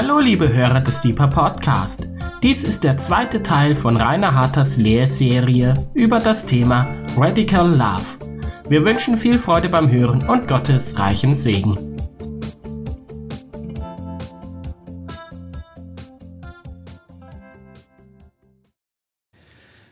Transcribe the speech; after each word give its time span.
Hallo 0.00 0.20
liebe 0.20 0.52
Hörer 0.52 0.80
des 0.80 1.00
Deeper 1.00 1.26
Podcast. 1.26 2.06
Dies 2.40 2.62
ist 2.62 2.84
der 2.84 2.98
zweite 2.98 3.42
Teil 3.42 3.74
von 3.74 3.96
Rainer 3.96 4.32
Harters 4.32 4.76
Lehrserie 4.76 5.74
über 5.92 6.20
das 6.20 6.46
Thema 6.46 7.04
Radical 7.16 7.68
Love. 7.68 8.04
Wir 8.68 8.84
wünschen 8.84 9.18
viel 9.18 9.40
Freude 9.40 9.68
beim 9.68 9.90
Hören 9.90 10.28
und 10.28 10.46
Gottes 10.46 10.96
reichen 11.00 11.34
Segen. 11.34 11.96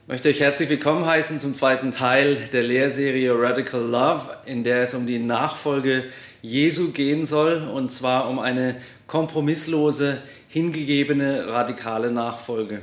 Ich 0.03 0.09
möchte 0.09 0.29
euch 0.29 0.39
herzlich 0.39 0.71
willkommen 0.71 1.05
heißen 1.05 1.41
zum 1.41 1.57
zweiten 1.57 1.91
Teil 1.91 2.37
der 2.53 2.63
Lehrserie 2.63 3.35
Radical 3.37 3.83
Love, 3.83 4.31
in 4.45 4.63
der 4.63 4.85
es 4.85 4.95
um 4.95 5.05
die 5.05 5.19
Nachfolge 5.19 6.05
Jesu 6.47 6.93
gehen 6.93 7.25
soll, 7.25 7.69
und 7.75 7.91
zwar 7.91 8.31
um 8.31 8.39
eine 8.39 8.77
kompromisslose, 9.09 10.23
hingegebene, 10.47 11.49
radikale 11.49 12.13
Nachfolge. 12.13 12.83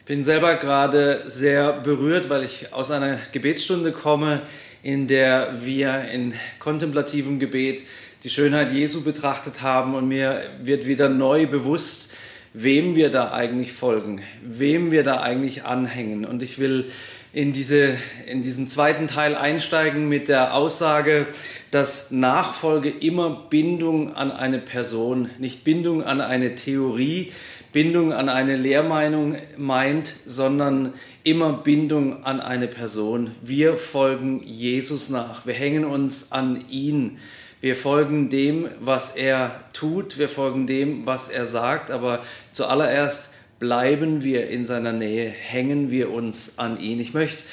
Ich 0.00 0.04
bin 0.04 0.22
selber 0.22 0.56
gerade 0.56 1.22
sehr 1.24 1.72
berührt, 1.72 2.28
weil 2.28 2.44
ich 2.44 2.74
aus 2.74 2.90
einer 2.90 3.18
Gebetsstunde 3.32 3.92
komme, 3.92 4.42
in 4.82 5.06
der 5.06 5.64
wir 5.64 6.10
in 6.12 6.34
kontemplativem 6.58 7.38
Gebet 7.38 7.84
die 8.22 8.28
Schönheit 8.28 8.70
Jesu 8.70 9.02
betrachtet 9.02 9.62
haben 9.62 9.94
und 9.94 10.06
mir 10.06 10.42
wird 10.62 10.86
wieder 10.86 11.08
neu 11.08 11.46
bewusst, 11.46 12.10
wem 12.52 12.96
wir 12.96 13.10
da 13.10 13.32
eigentlich 13.32 13.72
folgen, 13.72 14.22
wem 14.42 14.90
wir 14.90 15.02
da 15.02 15.20
eigentlich 15.20 15.64
anhängen. 15.64 16.24
Und 16.24 16.42
ich 16.42 16.58
will 16.58 16.90
in, 17.32 17.52
diese, 17.52 17.96
in 18.26 18.42
diesen 18.42 18.66
zweiten 18.66 19.06
Teil 19.06 19.36
einsteigen 19.36 20.08
mit 20.08 20.28
der 20.28 20.54
Aussage, 20.54 21.28
dass 21.70 22.10
Nachfolge 22.10 22.90
immer 22.90 23.46
Bindung 23.48 24.14
an 24.14 24.32
eine 24.32 24.58
Person, 24.58 25.30
nicht 25.38 25.62
Bindung 25.62 26.02
an 26.02 26.20
eine 26.20 26.56
Theorie, 26.56 27.32
Bindung 27.72 28.12
an 28.12 28.28
eine 28.28 28.56
Lehrmeinung 28.56 29.36
meint, 29.56 30.16
sondern 30.26 30.92
immer 31.22 31.52
Bindung 31.52 32.24
an 32.24 32.40
eine 32.40 32.66
Person. 32.66 33.30
Wir 33.42 33.76
folgen 33.76 34.42
Jesus 34.42 35.08
nach, 35.08 35.46
wir 35.46 35.54
hängen 35.54 35.84
uns 35.84 36.32
an 36.32 36.64
ihn. 36.68 37.18
Wir 37.60 37.76
folgen 37.76 38.30
dem, 38.30 38.68
was 38.80 39.10
er 39.10 39.60
tut, 39.74 40.18
wir 40.18 40.30
folgen 40.30 40.66
dem, 40.66 41.04
was 41.06 41.28
er 41.28 41.44
sagt, 41.44 41.90
aber 41.90 42.20
zuallererst 42.52 43.30
bleiben 43.58 44.24
wir 44.24 44.48
in 44.48 44.64
seiner 44.64 44.92
Nähe, 44.92 45.28
hängen 45.28 45.90
wir 45.90 46.10
uns 46.10 46.54
an 46.56 46.80
ihn. 46.80 46.98
Ich 47.00 47.12
möchte 47.12 47.44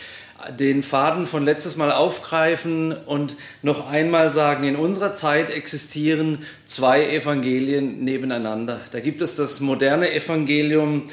den 0.57 0.81
Faden 0.81 1.25
von 1.25 1.43
letztes 1.43 1.75
Mal 1.75 1.91
aufgreifen 1.91 2.93
und 2.93 3.35
noch 3.63 3.89
einmal 3.89 4.31
sagen, 4.31 4.63
in 4.63 4.77
unserer 4.77 5.13
Zeit 5.13 5.49
existieren 5.49 6.39
zwei 6.63 7.09
Evangelien 7.09 8.05
nebeneinander. 8.05 8.79
Da 8.91 9.01
gibt 9.01 9.19
es 9.19 9.35
das 9.35 9.59
moderne 9.59 10.13
Evangelium, 10.13 11.03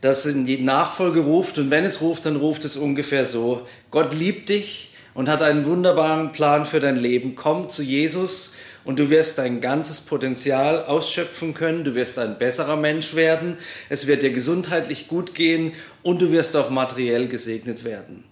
das 0.00 0.26
in 0.26 0.44
die 0.44 0.60
Nachfolge 0.60 1.20
ruft 1.20 1.58
und 1.58 1.70
wenn 1.70 1.84
es 1.84 2.00
ruft, 2.00 2.26
dann 2.26 2.34
ruft 2.34 2.64
es 2.64 2.76
ungefähr 2.76 3.24
so, 3.24 3.66
Gott 3.92 4.12
liebt 4.12 4.48
dich 4.48 4.89
und 5.14 5.28
hat 5.28 5.42
einen 5.42 5.66
wunderbaren 5.66 6.32
Plan 6.32 6.66
für 6.66 6.80
dein 6.80 6.96
Leben. 6.96 7.34
Komm 7.34 7.68
zu 7.68 7.82
Jesus 7.82 8.52
und 8.84 8.98
du 8.98 9.10
wirst 9.10 9.38
dein 9.38 9.60
ganzes 9.60 10.00
Potenzial 10.00 10.84
ausschöpfen 10.84 11.54
können, 11.54 11.84
du 11.84 11.94
wirst 11.94 12.18
ein 12.18 12.38
besserer 12.38 12.76
Mensch 12.76 13.14
werden, 13.14 13.56
es 13.88 14.06
wird 14.06 14.22
dir 14.22 14.32
gesundheitlich 14.32 15.08
gut 15.08 15.34
gehen 15.34 15.72
und 16.02 16.22
du 16.22 16.30
wirst 16.30 16.56
auch 16.56 16.70
materiell 16.70 17.28
gesegnet 17.28 17.84
werden. 17.84 18.24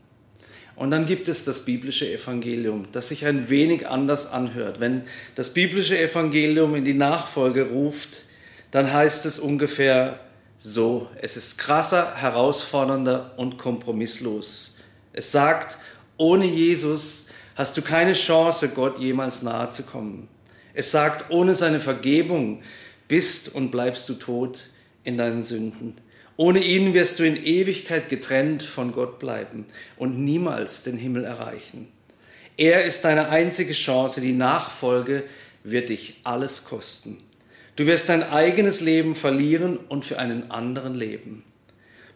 Und 0.76 0.92
dann 0.92 1.06
gibt 1.06 1.28
es 1.28 1.44
das 1.44 1.64
biblische 1.64 2.08
Evangelium, 2.08 2.84
das 2.92 3.08
sich 3.08 3.26
ein 3.26 3.50
wenig 3.50 3.88
anders 3.88 4.30
anhört. 4.30 4.78
Wenn 4.78 5.02
das 5.34 5.52
biblische 5.52 5.98
Evangelium 5.98 6.76
in 6.76 6.84
die 6.84 6.94
Nachfolge 6.94 7.70
ruft, 7.70 8.24
dann 8.70 8.92
heißt 8.92 9.26
es 9.26 9.40
ungefähr 9.40 10.20
so, 10.56 11.08
es 11.20 11.36
ist 11.36 11.58
krasser, 11.58 12.14
herausfordernder 12.16 13.34
und 13.36 13.58
kompromisslos. 13.58 14.76
Es 15.12 15.32
sagt, 15.32 15.78
ohne 16.18 16.44
Jesus 16.44 17.26
hast 17.54 17.76
du 17.76 17.82
keine 17.82 18.12
Chance, 18.12 18.68
Gott 18.68 18.98
jemals 18.98 19.42
nahe 19.42 19.70
zu 19.70 19.84
kommen. 19.84 20.28
Es 20.74 20.90
sagt, 20.90 21.30
ohne 21.30 21.54
seine 21.54 21.80
Vergebung 21.80 22.62
bist 23.08 23.54
und 23.54 23.70
bleibst 23.70 24.08
du 24.08 24.14
tot 24.14 24.68
in 25.02 25.16
deinen 25.16 25.42
Sünden. 25.42 25.94
Ohne 26.36 26.62
ihn 26.62 26.94
wirst 26.94 27.18
du 27.18 27.24
in 27.24 27.36
Ewigkeit 27.36 28.08
getrennt 28.08 28.62
von 28.62 28.92
Gott 28.92 29.18
bleiben 29.18 29.66
und 29.96 30.18
niemals 30.18 30.84
den 30.84 30.96
Himmel 30.96 31.24
erreichen. 31.24 31.88
Er 32.56 32.84
ist 32.84 33.04
deine 33.04 33.30
einzige 33.30 33.72
Chance, 33.72 34.20
die 34.20 34.34
Nachfolge 34.34 35.24
wird 35.64 35.88
dich 35.88 36.20
alles 36.24 36.64
kosten. 36.64 37.18
Du 37.76 37.86
wirst 37.86 38.08
dein 38.08 38.22
eigenes 38.22 38.80
Leben 38.80 39.14
verlieren 39.14 39.76
und 39.76 40.04
für 40.04 40.18
einen 40.18 40.50
anderen 40.50 40.94
leben. 40.94 41.44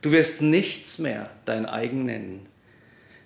Du 0.02 0.10
wirst 0.10 0.42
nichts 0.42 0.98
mehr 0.98 1.30
dein 1.44 1.66
eigen 1.66 2.04
nennen. 2.04 2.48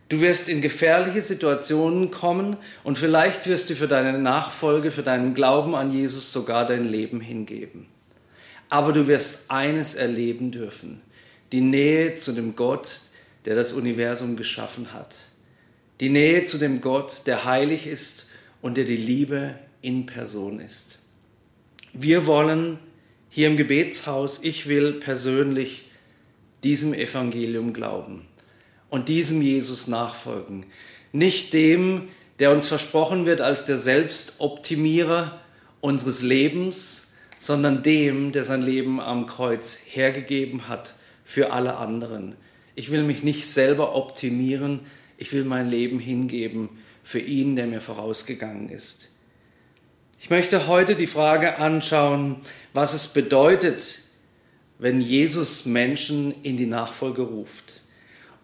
Du 0.09 0.21
wirst 0.21 0.49
in 0.49 0.61
gefährliche 0.61 1.21
Situationen 1.21 2.13
kommen 2.13 2.57
und 2.85 2.97
vielleicht 2.97 3.49
wirst 3.49 3.71
du 3.71 3.75
für 3.75 3.89
deine 3.89 4.17
Nachfolge, 4.19 4.93
für 4.93 5.03
deinen 5.03 5.35
Glauben 5.35 5.75
an 5.75 5.91
Jesus 5.91 6.33
sogar 6.33 6.65
dein 6.65 6.89
Leben 6.89 7.21
hingeben. 7.21 7.87
Aber 8.69 8.93
du 8.93 9.09
wirst 9.09 9.51
eines 9.51 9.95
erleben 9.95 10.53
dürfen, 10.53 11.01
die 11.51 11.61
Nähe 11.61 12.15
zu 12.15 12.33
dem 12.33 12.55
Gott, 12.55 13.01
der 13.47 13.57
das 13.57 13.73
Universum 13.73 14.37
geschaffen 14.37 14.93
hat. 14.93 15.17
Die 15.99 16.09
Nähe 16.09 16.45
zu 16.45 16.59
dem 16.59 16.81
Gott, 16.81 17.23
der 17.27 17.45
heilig 17.45 17.89
ist 17.89 18.29
und 18.63 18.77
der 18.77 18.85
die 18.85 18.97
Liebe 18.97 19.57
in 19.83 20.07
Person 20.07 20.61
ist. 20.61 20.99
Wir 21.93 22.27
wollen 22.27 22.79
hier 23.29 23.49
im 23.49 23.57
Gebetshaus, 23.57 24.41
ich 24.43 24.69
will 24.69 24.95
persönlich 24.95 25.89
diesem 26.63 26.95
Evangelium 26.95 27.73
glauben 27.73 28.27
und 28.91 29.09
diesem 29.09 29.43
Jesus 29.43 29.87
nachfolgen. 29.89 30.67
Nicht 31.13 31.53
dem, 31.53 32.09
der 32.39 32.53
uns 32.53 32.69
versprochen 32.69 33.27
wird 33.27 33.41
als 33.41 33.65
der 33.65 33.79
Selbstoptimierer 33.79 35.41
unseres 35.81 36.23
Lebens, 36.23 37.15
sondern 37.39 37.83
dem, 37.83 38.33
der 38.33 38.45
sein 38.45 38.63
Leben 38.63 39.01
am 39.01 39.27
Kreuz 39.27 39.81
hergegeben 39.87 40.69
hat 40.69 40.95
für 41.25 41.53
alle 41.53 41.77
anderen. 41.77 42.35
Ich 42.75 42.91
will 42.91 43.03
mich 43.03 43.23
nicht 43.23 43.47
selber 43.47 43.95
optimieren, 43.95 44.81
ich 45.19 45.33
will 45.33 45.45
mein 45.45 45.69
Leben 45.69 45.99
hingeben 45.99 46.69
für 47.03 47.21
ihn, 47.21 47.57
der 47.57 47.67
mir 47.67 47.81
vorausgegangen 47.81 48.69
ist. 48.69 49.11
Ich 50.19 50.31
möchte 50.31 50.67
heute 50.67 50.95
die 50.95 51.07
Frage 51.07 51.59
anschauen, 51.59 52.37
was 52.73 52.95
es 52.95 53.09
bedeutet, 53.09 54.01
wenn 54.79 55.01
Jesus 55.01 55.65
Menschen 55.65 56.35
in 56.43 56.57
die 56.57 56.67
Nachfolge 56.67 57.23
ruft 57.23 57.83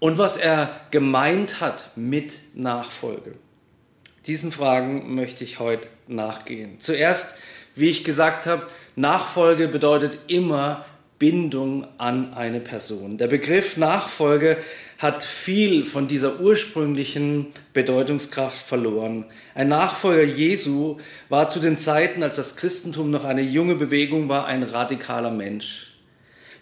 und 0.02 0.18
was 0.18 0.36
er 0.36 0.80
gemeint 0.90 1.60
hat 1.60 1.92
mit 1.94 2.40
Nachfolge. 2.54 3.36
Diesen 4.26 4.50
Fragen 4.50 5.14
möchte 5.14 5.44
ich 5.44 5.60
heute 5.60 5.86
nachgehen. 6.08 6.80
Zuerst, 6.80 7.36
wie 7.76 7.88
ich 7.88 8.02
gesagt 8.02 8.46
habe, 8.46 8.66
Nachfolge 8.96 9.68
bedeutet 9.68 10.18
immer 10.26 10.84
Bindung 11.20 11.86
an 11.98 12.34
eine 12.34 12.58
Person. 12.58 13.16
Der 13.16 13.28
Begriff 13.28 13.76
Nachfolge 13.76 14.56
hat 14.98 15.22
viel 15.22 15.84
von 15.84 16.08
dieser 16.08 16.40
ursprünglichen 16.40 17.52
Bedeutungskraft 17.72 18.58
verloren. 18.58 19.26
Ein 19.54 19.68
Nachfolger 19.68 20.24
Jesu 20.24 20.98
war 21.28 21.48
zu 21.48 21.60
den 21.60 21.78
Zeiten, 21.78 22.24
als 22.24 22.34
das 22.34 22.56
Christentum 22.56 23.12
noch 23.12 23.22
eine 23.22 23.42
junge 23.42 23.76
Bewegung 23.76 24.28
war, 24.28 24.46
ein 24.46 24.64
radikaler 24.64 25.30
Mensch 25.30 25.91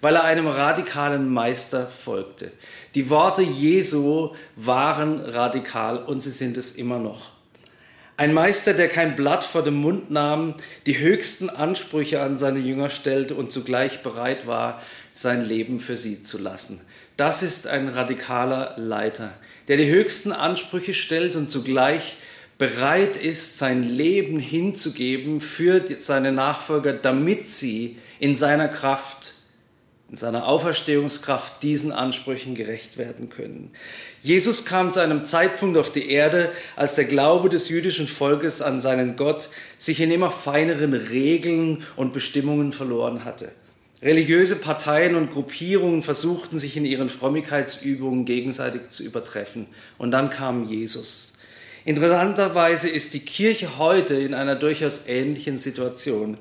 weil 0.00 0.16
er 0.16 0.25
einem 0.25 0.47
radikalen 0.47 1.28
Meister 1.28 1.87
folgte. 1.87 2.53
Die 2.94 3.11
Worte 3.11 3.43
Jesu 3.43 4.34
waren 4.56 5.21
radikal 5.21 5.99
und 5.99 6.21
sie 6.21 6.31
sind 6.31 6.56
es 6.56 6.72
immer 6.72 6.99
noch. 6.99 7.33
Ein 8.16 8.34
Meister, 8.34 8.75
der 8.75 8.88
kein 8.88 9.16
Blatt 9.16 9.44
vor 9.44 9.65
dem 9.65 9.77
Mund 9.77 10.11
nahm, 10.11 10.55
die 10.85 10.99
höchsten 10.99 11.49
Ansprüche 11.49 12.20
an 12.20 12.37
seine 12.37 12.58
Jünger 12.58 12.91
stellte 12.91 13.35
und 13.35 13.50
zugleich 13.50 14.02
bereit 14.02 14.47
war, 14.47 14.82
sein 15.12 15.43
Leben 15.43 15.81
für 15.81 15.97
sie 15.97 16.20
zu 16.20 16.37
lassen. 16.37 16.82
Das 17.17 17.43
ist 17.43 17.67
ein 17.67 17.88
radikaler 17.88 18.75
Leiter, 18.76 19.32
der 19.69 19.79
die 19.79 19.88
höchsten 19.88 20.32
Ansprüche 20.32 20.93
stellt 20.93 21.35
und 21.35 21.50
zugleich 21.50 22.19
bereit 22.58 23.17
ist, 23.17 23.56
sein 23.56 23.82
Leben 23.82 24.38
hinzugeben 24.38 25.41
für 25.41 25.82
seine 25.96 26.31
Nachfolger, 26.31 26.93
damit 26.93 27.46
sie 27.46 27.96
in 28.19 28.37
seiner 28.37 28.69
Kraft 28.69 29.35
in 30.10 30.16
seiner 30.16 30.46
Auferstehungskraft 30.46 31.62
diesen 31.62 31.92
Ansprüchen 31.92 32.56
gerecht 32.56 32.98
werden 32.98 33.28
können. 33.28 33.70
Jesus 34.20 34.64
kam 34.64 34.92
zu 34.92 34.98
einem 35.00 35.22
Zeitpunkt 35.22 35.78
auf 35.78 35.92
die 35.92 36.10
Erde, 36.10 36.50
als 36.74 36.96
der 36.96 37.04
Glaube 37.04 37.48
des 37.48 37.68
jüdischen 37.68 38.08
Volkes 38.08 38.60
an 38.60 38.80
seinen 38.80 39.16
Gott 39.16 39.50
sich 39.78 40.00
in 40.00 40.10
immer 40.10 40.32
feineren 40.32 40.94
Regeln 40.94 41.84
und 41.94 42.12
Bestimmungen 42.12 42.72
verloren 42.72 43.24
hatte. 43.24 43.52
Religiöse 44.02 44.56
Parteien 44.56 45.14
und 45.14 45.30
Gruppierungen 45.30 46.02
versuchten 46.02 46.58
sich 46.58 46.76
in 46.76 46.86
ihren 46.86 47.08
Frömmigkeitsübungen 47.08 48.24
gegenseitig 48.24 48.88
zu 48.88 49.04
übertreffen. 49.04 49.66
Und 49.96 50.10
dann 50.10 50.30
kam 50.30 50.64
Jesus. 50.64 51.34
Interessanterweise 51.84 52.88
ist 52.88 53.14
die 53.14 53.20
Kirche 53.20 53.78
heute 53.78 54.14
in 54.14 54.34
einer 54.34 54.56
durchaus 54.56 55.02
ähnlichen 55.06 55.56
Situation. 55.56 56.36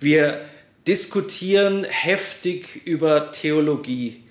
Wir 0.00 0.40
diskutieren 0.86 1.84
heftig 1.84 2.84
über 2.84 3.30
Theologie. 3.32 4.22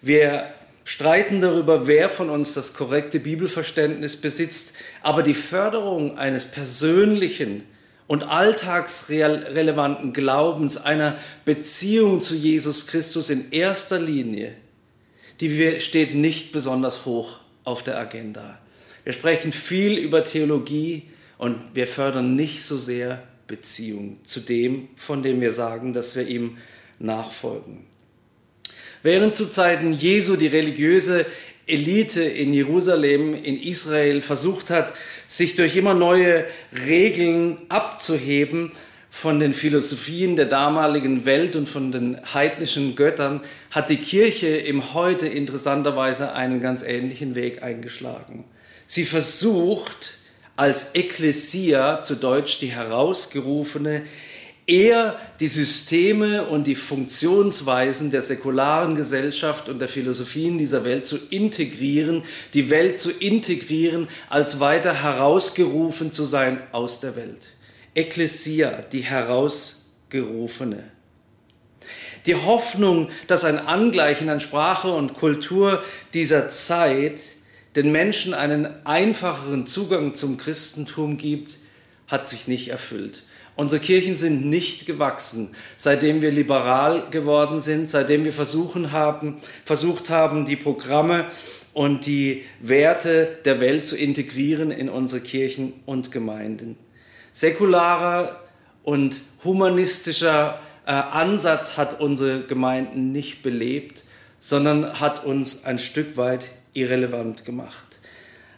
Wir 0.00 0.52
streiten 0.84 1.40
darüber, 1.40 1.86
wer 1.88 2.08
von 2.08 2.30
uns 2.30 2.54
das 2.54 2.74
korrekte 2.74 3.18
Bibelverständnis 3.18 4.16
besitzt, 4.16 4.72
aber 5.02 5.22
die 5.22 5.34
Förderung 5.34 6.16
eines 6.16 6.44
persönlichen 6.44 7.64
und 8.06 8.22
alltagsrelevanten 8.22 10.12
Glaubens, 10.12 10.76
einer 10.76 11.18
Beziehung 11.44 12.20
zu 12.20 12.36
Jesus 12.36 12.86
Christus 12.86 13.30
in 13.30 13.50
erster 13.50 13.98
Linie, 13.98 14.54
die 15.40 15.80
steht 15.80 16.14
nicht 16.14 16.52
besonders 16.52 17.04
hoch 17.04 17.40
auf 17.64 17.82
der 17.82 17.98
Agenda. 17.98 18.58
Wir 19.02 19.12
sprechen 19.12 19.52
viel 19.52 19.98
über 19.98 20.22
Theologie 20.22 21.02
und 21.36 21.60
wir 21.74 21.88
fördern 21.88 22.36
nicht 22.36 22.62
so 22.62 22.76
sehr 22.76 23.22
Beziehung 23.46 24.18
zu 24.24 24.40
dem, 24.40 24.88
von 24.96 25.22
dem 25.22 25.40
wir 25.40 25.52
sagen, 25.52 25.92
dass 25.92 26.16
wir 26.16 26.26
ihm 26.26 26.58
nachfolgen. 26.98 27.86
Während 29.02 29.34
zu 29.34 29.48
Zeiten 29.48 29.92
Jesu 29.92 30.36
die 30.36 30.46
religiöse 30.46 31.26
Elite 31.66 32.22
in 32.22 32.52
Jerusalem, 32.52 33.34
in 33.34 33.60
Israel 33.60 34.20
versucht 34.20 34.70
hat, 34.70 34.94
sich 35.26 35.56
durch 35.56 35.76
immer 35.76 35.94
neue 35.94 36.44
Regeln 36.86 37.58
abzuheben 37.68 38.72
von 39.10 39.38
den 39.38 39.52
Philosophien 39.52 40.36
der 40.36 40.46
damaligen 40.46 41.24
Welt 41.24 41.56
und 41.56 41.68
von 41.68 41.90
den 41.90 42.20
heidnischen 42.34 42.94
Göttern, 42.96 43.40
hat 43.70 43.90
die 43.90 43.96
Kirche 43.96 44.48
im 44.48 44.94
Heute 44.94 45.26
interessanterweise 45.26 46.32
einen 46.34 46.60
ganz 46.60 46.82
ähnlichen 46.82 47.34
Weg 47.34 47.62
eingeschlagen. 47.62 48.44
Sie 48.86 49.04
versucht 49.04 50.18
als 50.56 50.94
Ekklesia, 50.94 52.00
zu 52.00 52.16
Deutsch 52.16 52.58
die 52.58 52.68
herausgerufene, 52.68 54.02
eher 54.66 55.16
die 55.38 55.46
Systeme 55.46 56.46
und 56.46 56.66
die 56.66 56.74
Funktionsweisen 56.74 58.10
der 58.10 58.22
säkularen 58.22 58.94
Gesellschaft 58.94 59.68
und 59.68 59.78
der 59.78 59.88
Philosophien 59.88 60.58
dieser 60.58 60.84
Welt 60.84 61.06
zu 61.06 61.18
integrieren, 61.30 62.24
die 62.52 62.68
Welt 62.70 62.98
zu 62.98 63.12
integrieren, 63.12 64.08
als 64.28 64.58
weiter 64.58 65.02
herausgerufen 65.02 66.10
zu 66.10 66.24
sein 66.24 66.60
aus 66.72 67.00
der 67.00 67.14
Welt. 67.14 67.48
Ekklesia, 67.94 68.82
die 68.92 69.02
herausgerufene. 69.02 70.90
Die 72.26 72.34
Hoffnung, 72.34 73.10
dass 73.28 73.44
ein 73.44 73.58
Angleichen 73.58 74.28
an 74.28 74.40
Sprache 74.40 74.90
und 74.90 75.14
Kultur 75.14 75.84
dieser 76.12 76.48
Zeit 76.48 77.20
den 77.76 77.92
Menschen 77.92 78.32
einen 78.32 78.66
einfacheren 78.86 79.66
Zugang 79.66 80.14
zum 80.14 80.38
Christentum 80.38 81.18
gibt, 81.18 81.58
hat 82.08 82.26
sich 82.26 82.48
nicht 82.48 82.68
erfüllt. 82.68 83.24
Unsere 83.54 83.80
Kirchen 83.80 84.16
sind 84.16 84.46
nicht 84.46 84.86
gewachsen, 84.86 85.50
seitdem 85.76 86.22
wir 86.22 86.30
liberal 86.30 87.08
geworden 87.10 87.58
sind, 87.58 87.88
seitdem 87.88 88.24
wir 88.24 88.32
versuchen 88.32 88.92
haben, 88.92 89.36
versucht 89.64 90.10
haben, 90.10 90.44
die 90.44 90.56
Programme 90.56 91.26
und 91.72 92.06
die 92.06 92.44
Werte 92.60 93.38
der 93.44 93.60
Welt 93.60 93.86
zu 93.86 93.96
integrieren 93.96 94.70
in 94.70 94.88
unsere 94.88 95.22
Kirchen 95.22 95.74
und 95.84 96.12
Gemeinden. 96.12 96.76
Säkularer 97.32 98.40
und 98.82 99.20
humanistischer 99.44 100.60
äh, 100.86 100.92
Ansatz 100.92 101.76
hat 101.76 102.00
unsere 102.00 102.42
Gemeinden 102.42 103.12
nicht 103.12 103.42
belebt, 103.42 104.04
sondern 104.38 105.00
hat 105.00 105.24
uns 105.24 105.64
ein 105.64 105.78
Stück 105.78 106.16
weit 106.16 106.50
irrelevant 106.76 107.44
gemacht, 107.44 108.00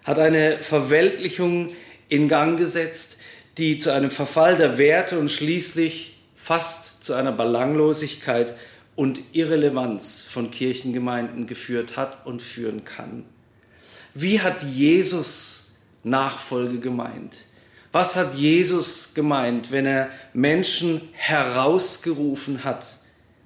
hat 0.05 0.19
eine 0.19 0.63
Verweltlichung 0.63 1.69
in 2.09 2.29
Gang 2.29 2.59
gesetzt, 2.59 3.19
die 3.59 3.79
zu 3.79 3.93
einem 3.93 4.11
Verfall 4.11 4.57
der 4.57 4.79
Werte 4.79 5.19
und 5.19 5.31
schließlich 5.31 6.17
fast 6.35 7.03
zu 7.05 7.15
einer 7.15 7.33
Belanglosigkeit 7.33 8.55
und 8.95 9.21
Irrelevanz 9.33 10.25
von 10.25 10.51
Kirchengemeinden 10.51 11.47
geführt 11.47 11.97
hat 11.97 12.27
und 12.27 12.43
führen 12.43 12.85
kann. 12.85 13.25
Wie 14.15 14.41
hat 14.41 14.63
Jesus 14.63 15.75
Nachfolge 16.03 16.81
gemeint? 16.81 17.47
Was 17.93 18.17
hat 18.17 18.35
Jesus 18.35 19.15
gemeint, 19.15 19.71
wenn 19.71 19.87
er 19.87 20.11
Menschen 20.33 21.01
herausgerufen 21.13 22.65
hat 22.65 22.99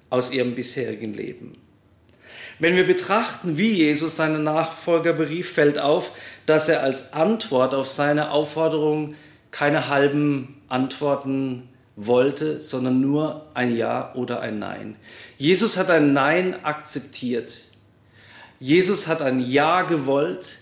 aus 0.09 0.31
ihrem 0.31 0.55
bisherigen 0.55 1.13
Leben? 1.13 1.62
Wenn 2.63 2.77
wir 2.77 2.87
betrachten, 2.87 3.57
wie 3.57 3.73
Jesus 3.73 4.15
seine 4.15 4.39
Nachfolger 4.39 5.11
berief, 5.11 5.51
fällt 5.51 5.79
auf, 5.79 6.11
dass 6.45 6.69
er 6.69 6.81
als 6.81 7.11
Antwort 7.11 7.73
auf 7.73 7.87
seine 7.87 8.31
Aufforderung 8.31 9.15
keine 9.51 9.89
halben 9.89 10.61
Antworten 10.69 11.67
wollte, 11.97 12.61
sondern 12.61 13.01
nur 13.01 13.47
ein 13.53 13.75
Ja 13.75 14.15
oder 14.15 14.39
ein 14.39 14.59
Nein. 14.59 14.95
Jesus 15.37 15.75
hat 15.75 15.89
ein 15.89 16.13
Nein 16.13 16.63
akzeptiert. 16.63 17.67
Jesus 18.61 19.07
hat 19.07 19.21
ein 19.21 19.39
Ja 19.39 19.81
gewollt 19.81 20.59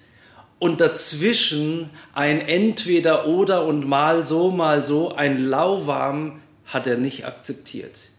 und 0.58 0.82
dazwischen 0.82 1.92
ein 2.16 2.42
Entweder 2.42 3.28
oder 3.28 3.64
und 3.64 3.88
mal 3.88 4.24
so, 4.24 4.50
mal 4.50 4.82
so, 4.82 5.14
ein 5.14 5.38
Lauwarm 5.38 6.42
hat 6.66 6.88
er 6.88 6.98
nicht 6.98 7.28
akzeptiert. 7.28 8.10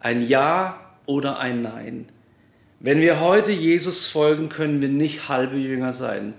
Ein 0.00 0.20
Ja 0.20 0.78
oder 1.06 1.38
ein 1.38 1.62
Nein. 1.62 2.08
Wenn 2.78 3.00
wir 3.00 3.20
heute 3.20 3.52
Jesus 3.52 4.06
folgen, 4.06 4.50
können 4.50 4.82
wir 4.82 4.90
nicht 4.90 5.30
halbe 5.30 5.56
Jünger 5.56 5.94
sein. 5.94 6.34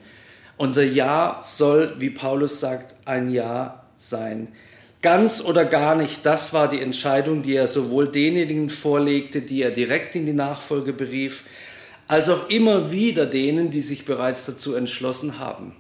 Unser 0.56 0.84
Ja 0.84 1.40
soll, 1.42 1.96
wie 1.98 2.12
Paulus 2.12 2.60
sagt, 2.60 2.96
ein 3.06 3.32
Ja 3.32 3.84
sein. 3.98 4.50
Ganz 5.02 5.42
oder 5.44 5.66
gar 5.66 5.96
nicht, 5.96 6.26
das 6.28 6.54
war 6.54 6.70
die 6.70 6.82
Entscheidung, 6.82 7.42
die 7.42 7.56
er 7.56 7.68
sowohl 7.68 8.08
denjenigen 8.08 8.70
vorlegte, 8.70 9.42
die 9.42 9.64
er 9.64 9.72
direkt 9.72 10.16
in 10.16 10.28
die 10.28 10.34
Nachfolge 10.34 10.94
berief, 10.94 11.44
als 12.08 12.30
auch 12.30 12.50
immer 12.50 12.92
wieder 12.92 13.26
denen, 13.26 13.72
die 13.72 13.82
sich 13.82 14.06
bereits 14.06 14.46
dazu 14.46 14.76
entschlossen 14.76 15.40
haben. 15.40 15.76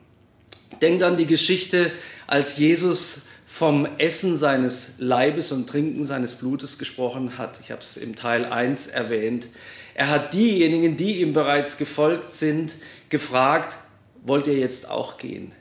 Denkt 0.81 1.03
an 1.03 1.17
die 1.17 1.27
Geschichte, 1.27 1.91
als 2.25 2.57
Jesus 2.57 3.23
vom 3.45 3.87
Essen 3.97 4.37
seines 4.37 4.95
Leibes 4.97 5.51
und 5.51 5.69
Trinken 5.69 6.03
seines 6.03 6.35
Blutes 6.35 6.77
gesprochen 6.77 7.37
hat. 7.37 7.59
Ich 7.61 7.71
habe 7.71 7.81
es 7.81 7.95
im 7.95 8.15
Teil 8.15 8.45
1 8.45 8.87
erwähnt. 8.87 9.49
Er 9.97 10.09
hat 10.09 10.35
diejenigen, 10.35 10.95
die 10.95 11.21
ihm 11.21 11.33
bereits 11.33 11.77
gefolgt 11.77 12.31
sind, 12.31 12.77
gefragt, 13.09 13.79
wollt 14.21 14.45
ihr 14.45 14.53
jetzt 14.53 14.87
auch 14.87 15.17
gehen? 15.17 15.53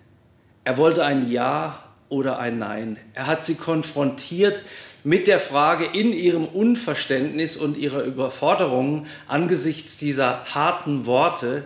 Er 0.62 0.76
wollte 0.76 1.06
ein 1.06 1.30
Ja 1.30 1.82
oder 2.10 2.38
ein 2.38 2.58
Nein. 2.58 2.98
Er 3.14 3.28
hat 3.28 3.42
sie 3.42 3.54
konfrontiert 3.54 4.62
mit 5.04 5.26
der 5.26 5.40
Frage 5.40 5.86
in 5.86 6.12
ihrem 6.12 6.44
Unverständnis 6.44 7.56
und 7.56 7.78
ihrer 7.78 8.02
Überforderung 8.02 9.06
angesichts 9.26 9.96
dieser 9.96 10.44
harten 10.44 11.06
Worte 11.06 11.64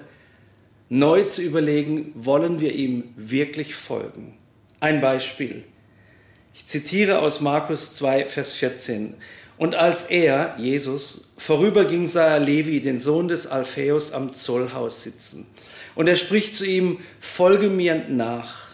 neu 0.89 1.25
zu 1.25 1.43
überlegen, 1.43 2.12
wollen 2.15 2.61
wir 2.61 2.73
ihm 2.73 3.12
wirklich 3.17 3.75
folgen? 3.75 4.39
Ein 4.79 5.00
Beispiel. 5.00 5.65
Ich 6.55 6.67
zitiere 6.67 7.19
aus 7.19 7.41
Markus 7.41 7.95
2, 7.95 8.27
Vers 8.27 8.55
14. 8.55 9.15
Und 9.61 9.75
als 9.75 10.05
er, 10.05 10.55
Jesus, 10.57 11.33
vorüberging, 11.37 12.07
sah 12.07 12.29
er 12.29 12.40
Levi, 12.40 12.81
den 12.81 12.99
Sohn 12.99 13.29
des 13.29 13.47
Alpheus, 13.47 14.11
am 14.11 14.33
Zollhaus 14.33 15.02
sitzen. 15.02 15.47
Und 15.95 16.09
er 16.09 16.17
spricht 16.17 16.55
zu 16.57 16.64
ihm, 16.64 17.00
folge 17.21 17.69
mir 17.69 18.07
nach. 18.09 18.71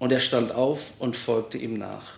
Und 0.00 0.10
er 0.10 0.18
stand 0.18 0.50
auf 0.56 0.94
und 0.98 1.14
folgte 1.14 1.56
ihm 1.56 1.74
nach. 1.74 2.16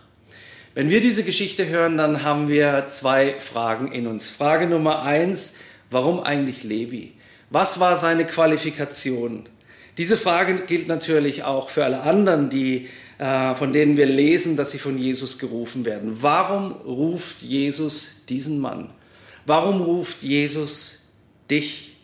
Wenn 0.72 0.88
wir 0.88 1.02
diese 1.02 1.24
Geschichte 1.24 1.68
hören, 1.68 1.98
dann 1.98 2.22
haben 2.22 2.48
wir 2.48 2.88
zwei 2.88 3.38
Fragen 3.38 3.92
in 3.92 4.06
uns. 4.06 4.28
Frage 4.28 4.66
Nummer 4.66 5.02
eins, 5.02 5.56
warum 5.90 6.20
eigentlich 6.20 6.64
Levi? 6.64 7.12
Was 7.50 7.80
war 7.80 7.96
seine 7.96 8.24
Qualifikation? 8.24 9.44
Diese 9.98 10.16
Frage 10.16 10.54
gilt 10.54 10.88
natürlich 10.88 11.42
auch 11.44 11.68
für 11.68 11.84
alle 11.84 12.00
anderen, 12.00 12.48
die, 12.48 12.88
von 13.18 13.72
denen 13.72 13.96
wir 13.96 14.06
lesen, 14.06 14.56
dass 14.56 14.72
sie 14.72 14.78
von 14.78 14.98
Jesus 14.98 15.38
gerufen 15.38 15.84
werden. 15.84 16.22
Warum 16.22 16.72
ruft 16.72 17.42
Jesus 17.42 18.24
diesen 18.28 18.58
Mann? 18.58 18.92
Warum 19.46 19.80
ruft 19.80 20.22
Jesus 20.22 21.06
dich? 21.50 21.96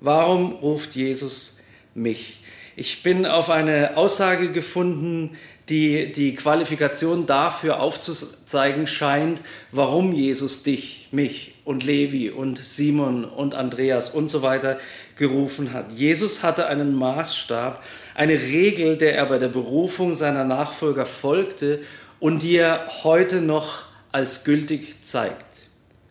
Warum 0.00 0.52
ruft 0.52 0.94
Jesus 0.94 1.58
mich? 1.94 2.40
Ich 2.76 3.02
bin 3.02 3.26
auf 3.26 3.50
eine 3.50 3.96
Aussage 3.96 4.50
gefunden, 4.50 5.36
die 5.68 6.12
die 6.12 6.34
Qualifikation 6.34 7.24
dafür 7.24 7.80
aufzuzeigen 7.80 8.86
scheint, 8.86 9.42
warum 9.72 10.12
Jesus 10.12 10.62
dich, 10.62 11.08
mich 11.10 11.54
und 11.64 11.84
Levi 11.84 12.30
und 12.30 12.58
Simon 12.58 13.24
und 13.24 13.54
Andreas 13.54 14.10
und 14.10 14.28
so 14.28 14.42
weiter 14.42 14.78
gerufen 15.16 15.72
hat. 15.72 15.92
Jesus 15.92 16.42
hatte 16.42 16.66
einen 16.66 16.94
Maßstab, 16.94 17.82
eine 18.14 18.34
Regel, 18.34 18.96
der 18.96 19.16
er 19.16 19.26
bei 19.26 19.38
der 19.38 19.48
Berufung 19.48 20.14
seiner 20.14 20.44
Nachfolger 20.44 21.06
folgte 21.06 21.80
und 22.20 22.42
die 22.42 22.56
er 22.56 22.88
heute 23.02 23.40
noch 23.40 23.86
als 24.12 24.44
gültig 24.44 25.02
zeigt. 25.02 25.68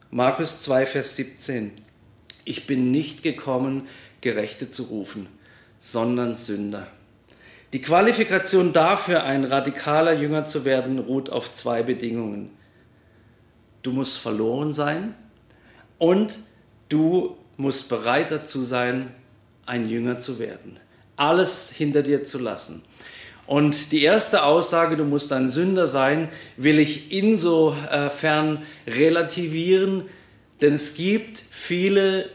Markus 0.09 0.59
2, 0.59 0.85
Vers 0.85 1.15
17. 1.15 1.71
Ich 2.45 2.67
bin 2.67 2.91
nicht 2.91 3.23
gekommen, 3.23 3.87
Gerechte 4.21 4.69
zu 4.69 4.83
rufen, 4.83 5.27
sondern 5.79 6.33
Sünder. 6.33 6.87
Die 7.73 7.81
Qualifikation 7.81 8.71
dafür, 8.71 9.23
ein 9.23 9.43
radikaler 9.43 10.13
Jünger 10.13 10.45
zu 10.45 10.63
werden, 10.63 10.99
ruht 10.99 11.29
auf 11.29 11.51
zwei 11.51 11.81
Bedingungen. 11.83 12.51
du 13.81 13.91
musst 13.91 14.17
verloren 14.19 14.71
sein 14.71 15.15
und 15.97 16.39
du 16.87 17.35
musst 17.57 17.89
bereit 17.89 18.31
dazu 18.31 18.63
sein, 18.63 19.13
ein 19.65 19.87
Jünger 19.89 20.17
zu 20.17 20.39
werden. 20.39 20.79
Alles 21.15 21.71
hinter 21.71 22.03
dir 22.03 22.23
zu 22.23 22.39
lassen. 22.39 22.81
Und 23.45 23.91
die 23.91 24.03
erste 24.03 24.43
Aussage, 24.43 24.95
du 24.95 25.03
musst 25.03 25.33
ein 25.33 25.49
Sünder 25.49 25.85
sein, 25.87 26.29
will 26.55 26.79
ich 26.79 27.11
insofern 27.11 28.63
relativieren, 28.87 30.03
denn 30.61 30.73
es 30.73 30.95
gibt 30.95 31.43
viele 31.49 32.29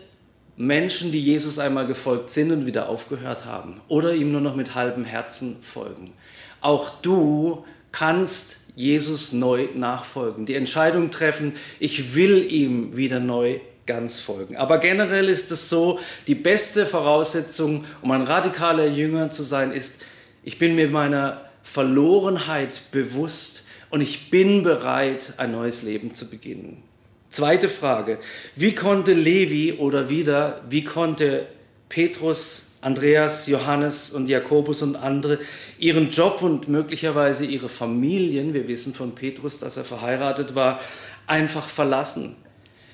Menschen, 0.56 1.12
die 1.12 1.22
Jesus 1.22 1.58
einmal 1.58 1.86
gefolgt 1.86 2.30
sind 2.30 2.50
und 2.50 2.66
wieder 2.66 2.88
aufgehört 2.88 3.46
haben 3.46 3.80
oder 3.88 4.14
ihm 4.14 4.32
nur 4.32 4.40
noch 4.40 4.56
mit 4.56 4.74
halbem 4.74 5.04
Herzen 5.04 5.56
folgen. 5.62 6.12
Auch 6.60 6.90
du 7.00 7.64
kannst 7.92 8.60
Jesus 8.74 9.32
neu 9.32 9.68
nachfolgen, 9.74 10.46
die 10.46 10.54
Entscheidung 10.54 11.10
treffen, 11.10 11.54
ich 11.78 12.14
will 12.14 12.44
ihm 12.50 12.96
wieder 12.96 13.18
neu 13.18 13.60
ganz 13.88 14.20
folgen. 14.20 14.56
Aber 14.56 14.78
generell 14.78 15.28
ist 15.28 15.50
es 15.50 15.68
so, 15.68 15.98
die 16.28 16.36
beste 16.36 16.86
Voraussetzung, 16.86 17.84
um 18.02 18.12
ein 18.12 18.22
radikaler 18.22 18.86
Jünger 18.86 19.30
zu 19.30 19.42
sein, 19.42 19.72
ist, 19.72 20.02
ich 20.44 20.58
bin 20.58 20.76
mir 20.76 20.88
meiner 20.88 21.50
Verlorenheit 21.62 22.82
bewusst 22.92 23.64
und 23.90 24.02
ich 24.02 24.30
bin 24.30 24.62
bereit, 24.62 25.32
ein 25.38 25.52
neues 25.52 25.82
Leben 25.82 26.14
zu 26.14 26.28
beginnen. 26.28 26.82
Zweite 27.30 27.68
Frage, 27.68 28.18
wie 28.56 28.74
konnte 28.74 29.12
Levi 29.12 29.72
oder 29.72 30.08
wieder, 30.08 30.62
wie 30.68 30.84
konnte 30.84 31.46
Petrus, 31.88 32.72
Andreas, 32.80 33.46
Johannes 33.48 34.10
und 34.10 34.28
Jakobus 34.28 34.82
und 34.82 34.96
andere 34.96 35.38
ihren 35.78 36.10
Job 36.10 36.42
und 36.42 36.68
möglicherweise 36.68 37.44
ihre 37.44 37.68
Familien, 37.68 38.54
wir 38.54 38.68
wissen 38.68 38.94
von 38.94 39.14
Petrus, 39.14 39.58
dass 39.58 39.76
er 39.76 39.84
verheiratet 39.84 40.54
war, 40.54 40.80
einfach 41.26 41.68
verlassen? 41.68 42.36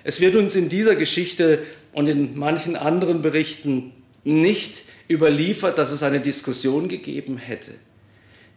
Es 0.04 0.20
wird 0.20 0.36
uns 0.36 0.54
in 0.54 0.68
dieser 0.68 0.96
Geschichte 0.96 1.60
und 1.92 2.08
in 2.08 2.38
manchen 2.38 2.76
anderen 2.76 3.22
Berichten 3.22 3.92
nicht 4.22 4.84
überliefert, 5.10 5.78
dass 5.78 5.92
es 5.92 6.02
eine 6.02 6.20
Diskussion 6.20 6.88
gegeben 6.88 7.38
hätte. 7.38 7.72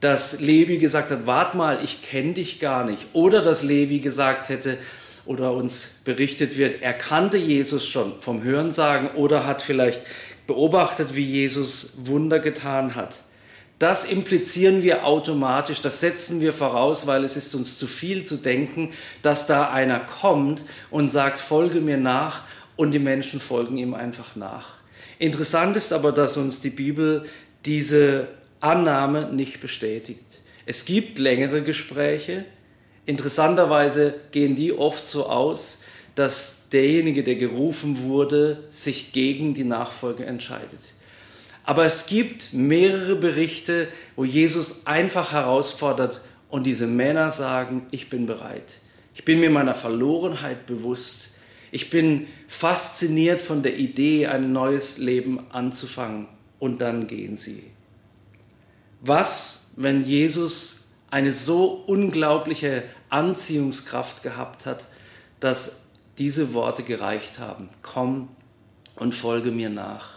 Dass 0.02 0.42
Levi 0.42 0.78
gesagt 0.78 1.10
hat, 1.10 1.26
wart 1.26 1.56
mal, 1.56 1.80
ich 1.84 2.02
kenne 2.02 2.34
dich 2.34 2.60
gar 2.60 2.86
nicht. 2.86 3.08
Oder 3.14 3.42
dass 3.42 3.64
Levi 3.64 4.00
gesagt 4.00 4.50
hätte, 4.50 4.78
oder 5.26 5.54
uns 5.54 6.02
berichtet 6.04 6.58
wird, 6.58 6.82
er 6.82 6.94
kannte 6.94 7.38
Jesus 7.38 7.88
schon 7.88 8.14
vom 8.22 8.44
Hörensagen 8.44 9.10
oder 9.12 9.46
hat 9.46 9.62
vielleicht 9.62 10.02
beobachtet, 10.48 11.16
wie 11.16 11.24
Jesus 11.24 11.94
Wunder 11.98 12.40
getan 12.40 12.96
hat. 12.96 13.24
Das 13.80 14.06
implizieren 14.06 14.82
wir 14.82 15.06
automatisch, 15.06 15.82
das 15.82 16.00
setzen 16.00 16.42
wir 16.42 16.52
voraus, 16.52 17.06
weil 17.06 17.24
es 17.24 17.38
ist 17.38 17.54
uns 17.54 17.78
zu 17.78 17.86
viel 17.86 18.24
zu 18.24 18.38
denken, 18.38 18.92
dass 19.22 19.46
da 19.46 19.70
einer 19.70 20.00
kommt 20.00 20.66
und 20.90 21.10
sagt, 21.10 21.40
folge 21.40 21.80
mir 21.80 21.98
nach 21.98 22.44
und 22.76 22.92
die 22.92 23.00
Menschen 23.00 23.40
folgen 23.40 23.78
ihm 23.78 23.94
einfach 23.94 24.36
nach. 24.36 24.78
Interessant 25.20 25.78
ist 25.78 25.94
aber, 25.94 26.12
dass 26.12 26.38
uns 26.38 26.60
die 26.60 26.72
Bibel 26.72 27.26
diese 27.66 28.30
Annahme 28.62 29.32
nicht 29.32 29.60
bestätigt. 29.60 30.42
Es 30.66 30.86
gibt 30.86 31.20
längere 31.20 31.62
Gespräche. 31.62 32.46
Interessanterweise 33.06 34.16
gehen 34.32 34.56
die 34.56 34.74
oft 34.74 35.08
so 35.08 35.28
aus, 35.28 35.84
dass 36.16 36.70
derjenige, 36.70 37.24
der 37.24 37.36
gerufen 37.36 38.04
wurde, 38.04 38.64
sich 38.70 39.12
gegen 39.12 39.54
die 39.54 39.64
Nachfolge 39.64 40.26
entscheidet. 40.26 40.94
Aber 41.68 41.84
es 41.84 42.06
gibt 42.06 42.54
mehrere 42.54 43.18
Berichte, 43.18 43.90
wo 44.16 44.24
Jesus 44.24 44.86
einfach 44.86 45.34
herausfordert 45.34 46.22
und 46.48 46.66
diese 46.66 46.88
Männer 46.88 47.30
sagen, 47.30 47.88
ich 47.92 48.10
bin 48.10 48.26
bereit. 48.26 48.80
Ich 49.14 49.26
bin 49.26 49.42
mir 49.42 49.50
meiner 49.50 49.76
Verlorenheit 49.76 50.66
bewusst. 50.66 51.32
Ich 51.72 51.90
bin 51.90 52.28
fasziniert 52.48 53.42
von 53.42 53.64
der 53.64 53.78
Idee, 53.78 54.28
ein 54.28 54.54
neues 54.54 54.98
Leben 54.98 55.52
anzufangen. 55.52 56.30
Und 56.58 56.80
dann 56.80 57.06
gehen 57.06 57.36
sie. 57.36 57.64
Was, 59.02 59.72
wenn 59.76 60.06
Jesus 60.06 60.88
eine 61.12 61.34
so 61.34 61.84
unglaubliche 61.86 62.86
Anziehungskraft 63.10 64.24
gehabt 64.24 64.66
hat, 64.66 64.88
dass 65.42 65.88
diese 66.18 66.54
Worte 66.54 66.84
gereicht 66.84 67.40
haben. 67.40 67.68
Komm 67.82 68.30
und 68.96 69.14
folge 69.14 69.52
mir 69.52 69.70
nach. 69.70 70.17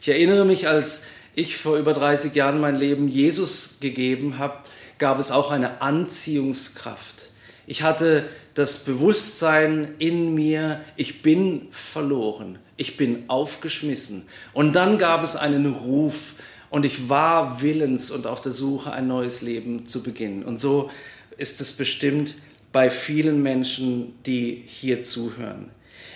Ich 0.00 0.08
erinnere 0.08 0.46
mich, 0.46 0.66
als 0.66 1.02
ich 1.34 1.58
vor 1.58 1.76
über 1.76 1.92
30 1.92 2.34
Jahren 2.34 2.58
mein 2.58 2.74
Leben 2.74 3.06
Jesus 3.06 3.80
gegeben 3.80 4.38
habe, 4.38 4.60
gab 4.96 5.18
es 5.18 5.30
auch 5.30 5.50
eine 5.50 5.82
Anziehungskraft. 5.82 7.30
Ich 7.66 7.82
hatte 7.82 8.26
das 8.54 8.84
Bewusstsein 8.84 9.94
in 9.98 10.34
mir, 10.34 10.80
ich 10.96 11.20
bin 11.20 11.68
verloren, 11.70 12.58
ich 12.78 12.96
bin 12.96 13.24
aufgeschmissen. 13.28 14.26
Und 14.54 14.74
dann 14.74 14.96
gab 14.96 15.22
es 15.22 15.36
einen 15.36 15.66
Ruf 15.66 16.34
und 16.70 16.86
ich 16.86 17.10
war 17.10 17.60
willens 17.60 18.10
und 18.10 18.26
auf 18.26 18.40
der 18.40 18.52
Suche, 18.52 18.92
ein 18.92 19.06
neues 19.06 19.42
Leben 19.42 19.84
zu 19.84 20.02
beginnen. 20.02 20.44
Und 20.44 20.58
so 20.58 20.90
ist 21.36 21.60
es 21.60 21.72
bestimmt 21.72 22.36
bei 22.72 22.88
vielen 22.88 23.42
Menschen, 23.42 24.14
die 24.24 24.62
hier 24.64 25.02
zuhören. 25.02 25.70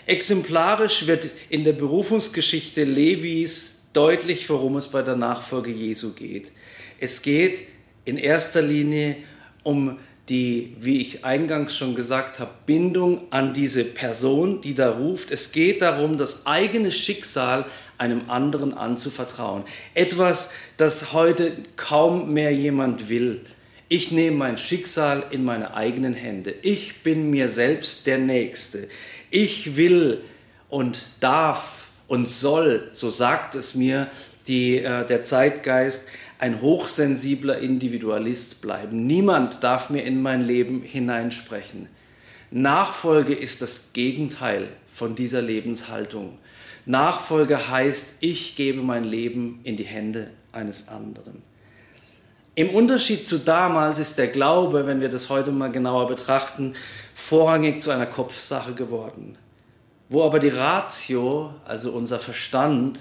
Exemplarisch 0.06 1.06
wird 1.06 1.30
in 1.48 1.64
der 1.64 1.72
Berufungsgeschichte 1.72 2.84
Levis 2.84 3.73
deutlich, 3.94 4.50
worum 4.50 4.76
es 4.76 4.88
bei 4.88 5.02
der 5.02 5.16
Nachfolge 5.16 5.70
Jesu 5.70 6.12
geht. 6.12 6.52
Es 7.00 7.22
geht 7.22 7.62
in 8.04 8.18
erster 8.18 8.60
Linie 8.60 9.16
um 9.62 9.98
die, 10.28 10.74
wie 10.78 11.00
ich 11.00 11.24
eingangs 11.24 11.76
schon 11.76 11.94
gesagt 11.94 12.38
habe, 12.38 12.50
Bindung 12.64 13.22
an 13.30 13.52
diese 13.52 13.84
Person, 13.84 14.60
die 14.60 14.74
da 14.74 14.90
ruft. 14.90 15.30
Es 15.30 15.52
geht 15.52 15.82
darum, 15.82 16.16
das 16.16 16.46
eigene 16.46 16.90
Schicksal 16.90 17.66
einem 17.98 18.30
anderen 18.30 18.72
anzuvertrauen. 18.72 19.64
Etwas, 19.94 20.50
das 20.76 21.12
heute 21.12 21.52
kaum 21.76 22.32
mehr 22.32 22.52
jemand 22.52 23.08
will. 23.08 23.42
Ich 23.88 24.10
nehme 24.10 24.38
mein 24.38 24.56
Schicksal 24.56 25.24
in 25.30 25.44
meine 25.44 25.74
eigenen 25.74 26.14
Hände. 26.14 26.54
Ich 26.62 27.02
bin 27.02 27.28
mir 27.28 27.48
selbst 27.48 28.06
der 28.06 28.18
Nächste. 28.18 28.88
Ich 29.30 29.76
will 29.76 30.22
und 30.70 31.08
darf 31.20 31.83
und 32.06 32.28
soll, 32.28 32.88
so 32.92 33.10
sagt 33.10 33.54
es 33.54 33.74
mir 33.74 34.08
die, 34.46 34.78
äh, 34.78 35.04
der 35.06 35.22
Zeitgeist, 35.22 36.06
ein 36.38 36.60
hochsensibler 36.60 37.58
Individualist 37.58 38.60
bleiben. 38.60 39.06
Niemand 39.06 39.62
darf 39.62 39.90
mir 39.90 40.02
in 40.04 40.20
mein 40.20 40.42
Leben 40.42 40.82
hineinsprechen. 40.82 41.88
Nachfolge 42.50 43.34
ist 43.34 43.62
das 43.62 43.92
Gegenteil 43.92 44.68
von 44.86 45.14
dieser 45.14 45.42
Lebenshaltung. 45.42 46.38
Nachfolge 46.86 47.68
heißt, 47.68 48.18
ich 48.20 48.54
gebe 48.56 48.82
mein 48.82 49.04
Leben 49.04 49.60
in 49.64 49.76
die 49.76 49.84
Hände 49.84 50.30
eines 50.52 50.88
anderen. 50.88 51.42
Im 52.56 52.70
Unterschied 52.70 53.26
zu 53.26 53.38
damals 53.38 53.98
ist 53.98 54.18
der 54.18 54.28
Glaube, 54.28 54.86
wenn 54.86 55.00
wir 55.00 55.08
das 55.08 55.28
heute 55.28 55.50
mal 55.50 55.72
genauer 55.72 56.06
betrachten, 56.06 56.74
vorrangig 57.14 57.80
zu 57.80 57.90
einer 57.90 58.06
Kopfsache 58.06 58.74
geworden. 58.74 59.36
Wo 60.08 60.24
aber 60.24 60.38
die 60.38 60.48
Ratio, 60.48 61.54
also 61.64 61.92
unser 61.92 62.18
Verstand, 62.18 62.98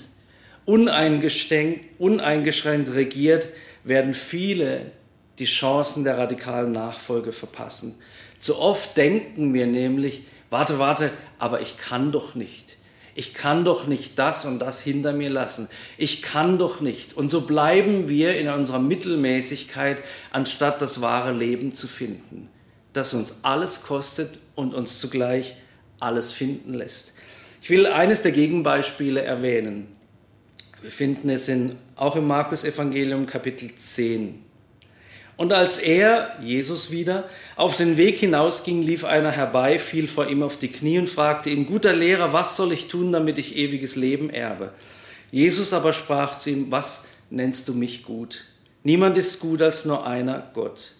uneingeschränkt, 0.65 2.93
regiert, 2.93 3.49
werden 3.83 4.13
viele 4.13 4.91
die 5.39 5.45
Chancen 5.45 6.03
der 6.03 6.17
radikalen 6.17 6.71
Nachfolge 6.71 7.33
verpassen. 7.33 7.95
Zu 8.39 8.59
oft 8.59 8.95
denken 8.97 9.53
wir 9.53 9.67
nämlich, 9.67 10.23
warte, 10.49 10.79
warte, 10.79 11.11
aber 11.39 11.61
ich 11.61 11.77
kann 11.77 12.11
doch 12.11 12.35
nicht. 12.35 12.77
Ich 13.15 13.33
kann 13.33 13.63
doch 13.63 13.85
nicht 13.85 14.17
das 14.17 14.45
und 14.45 14.59
das 14.59 14.81
hinter 14.81 15.13
mir 15.13 15.29
lassen. 15.29 15.67
Ich 15.97 16.21
kann 16.21 16.57
doch 16.57 16.81
nicht. 16.81 17.13
Und 17.13 17.29
so 17.29 17.41
bleiben 17.41 18.09
wir 18.09 18.35
in 18.35 18.47
unserer 18.47 18.79
Mittelmäßigkeit, 18.79 20.01
anstatt 20.31 20.81
das 20.81 21.01
wahre 21.01 21.31
Leben 21.31 21.73
zu 21.73 21.87
finden, 21.87 22.49
das 22.91 23.13
uns 23.13 23.39
alles 23.43 23.83
kostet 23.83 24.39
und 24.55 24.73
uns 24.73 24.99
zugleich 24.99 25.55
alles 26.03 26.31
finden 26.31 26.73
lässt. 26.73 27.13
Ich 27.61 27.69
will 27.69 27.87
eines 27.87 28.21
der 28.21 28.31
Gegenbeispiele 28.31 29.21
erwähnen. 29.21 29.87
Wir 30.81 30.91
finden 30.91 31.29
es 31.29 31.47
in, 31.47 31.77
auch 31.95 32.15
im 32.15 32.27
Markus-Evangelium 32.27 33.25
Kapitel 33.25 33.73
10. 33.73 34.43
Und 35.35 35.53
als 35.53 35.79
er, 35.79 36.35
Jesus 36.41 36.91
wieder, 36.91 37.27
auf 37.55 37.77
den 37.77 37.97
Weg 37.97 38.17
hinausging, 38.17 38.83
lief 38.83 39.03
einer 39.03 39.31
herbei, 39.31 39.79
fiel 39.79 40.07
vor 40.07 40.27
ihm 40.27 40.43
auf 40.43 40.57
die 40.57 40.67
Knie 40.67 40.99
und 40.99 41.09
fragte 41.09 41.49
ihn, 41.49 41.65
guter 41.65 41.93
Lehrer, 41.93 42.33
was 42.33 42.55
soll 42.55 42.71
ich 42.71 42.87
tun, 42.87 43.11
damit 43.11 43.37
ich 43.37 43.55
ewiges 43.55 43.95
Leben 43.95 44.29
erbe? 44.29 44.73
Jesus 45.31 45.73
aber 45.73 45.93
sprach 45.93 46.37
zu 46.37 46.51
ihm, 46.51 46.71
was 46.71 47.05
nennst 47.29 47.67
du 47.67 47.73
mich 47.73 48.03
gut? 48.03 48.45
Niemand 48.83 49.17
ist 49.17 49.39
gut 49.39 49.61
als 49.61 49.85
nur 49.85 50.05
einer, 50.05 50.51
Gott. 50.53 50.95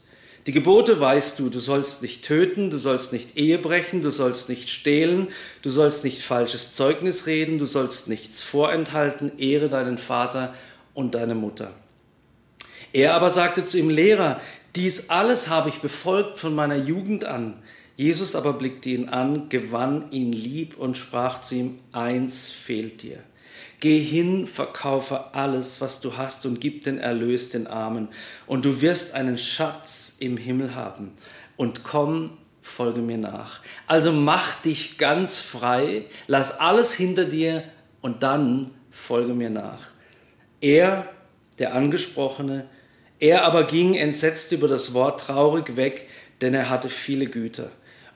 Die 0.45 0.51
Gebote 0.51 0.99
weißt 0.99 1.39
du, 1.39 1.49
du 1.49 1.59
sollst 1.59 2.01
nicht 2.01 2.25
töten, 2.25 2.69
du 2.69 2.77
sollst 2.77 3.13
nicht 3.13 3.37
Ehe 3.37 3.57
brechen, 3.57 4.01
du 4.01 4.09
sollst 4.09 4.49
nicht 4.49 4.69
stehlen, 4.69 5.29
du 5.61 5.69
sollst 5.69 6.03
nicht 6.03 6.21
falsches 6.21 6.75
Zeugnis 6.75 7.27
reden, 7.27 7.59
du 7.59 7.65
sollst 7.65 8.09
nichts 8.09 8.41
vorenthalten, 8.41 9.37
ehre 9.37 9.69
deinen 9.69 9.97
Vater 9.97 10.53
und 10.93 11.15
deine 11.15 11.35
Mutter. 11.35 11.71
Er 12.91 13.15
aber 13.15 13.29
sagte 13.29 13.63
zu 13.63 13.79
ihm, 13.79 13.89
Lehrer, 13.89 14.41
dies 14.75 15.09
alles 15.09 15.47
habe 15.47 15.69
ich 15.69 15.79
befolgt 15.79 16.37
von 16.37 16.53
meiner 16.53 16.75
Jugend 16.75 17.23
an. 17.23 17.59
Jesus 17.95 18.35
aber 18.35 18.53
blickte 18.53 18.89
ihn 18.89 19.07
an, 19.07 19.47
gewann 19.47 20.11
ihn 20.11 20.33
lieb 20.33 20.77
und 20.77 20.97
sprach 20.97 21.41
zu 21.41 21.55
ihm, 21.55 21.79
eins 21.91 22.49
fehlt 22.49 23.01
dir. 23.01 23.19
Geh 23.83 23.99
hin, 23.99 24.47
verkaufe 24.47 25.33
alles, 25.33 25.81
was 25.81 25.99
du 25.99 26.15
hast 26.15 26.45
und 26.45 26.61
gib 26.61 26.85
den 26.85 26.99
Erlös 26.99 27.49
den 27.49 27.67
Armen, 27.67 28.07
und 28.47 28.63
du 28.63 28.79
wirst 28.79 29.13
einen 29.13 29.37
Schatz 29.37 30.15
im 30.19 30.37
Himmel 30.37 30.73
haben. 30.73 31.11
Und 31.57 31.83
komm, 31.83 32.37
folge 32.61 33.01
mir 33.01 33.17
nach. 33.17 33.59
Also 33.85 34.13
mach 34.13 34.55
dich 34.61 34.97
ganz 34.97 35.37
frei, 35.39 36.05
lass 36.27 36.61
alles 36.61 36.93
hinter 36.93 37.25
dir 37.25 37.65
und 37.99 38.23
dann 38.23 38.71
folge 38.89 39.33
mir 39.33 39.49
nach. 39.49 39.89
Er, 40.61 41.09
der 41.59 41.75
Angesprochene, 41.75 42.69
er 43.19 43.43
aber 43.43 43.65
ging 43.67 43.95
entsetzt 43.95 44.53
über 44.53 44.69
das 44.69 44.93
Wort 44.93 45.19
traurig 45.19 45.75
weg, 45.75 46.07
denn 46.39 46.53
er 46.53 46.69
hatte 46.69 46.87
viele 46.87 47.25
Güter. 47.25 47.69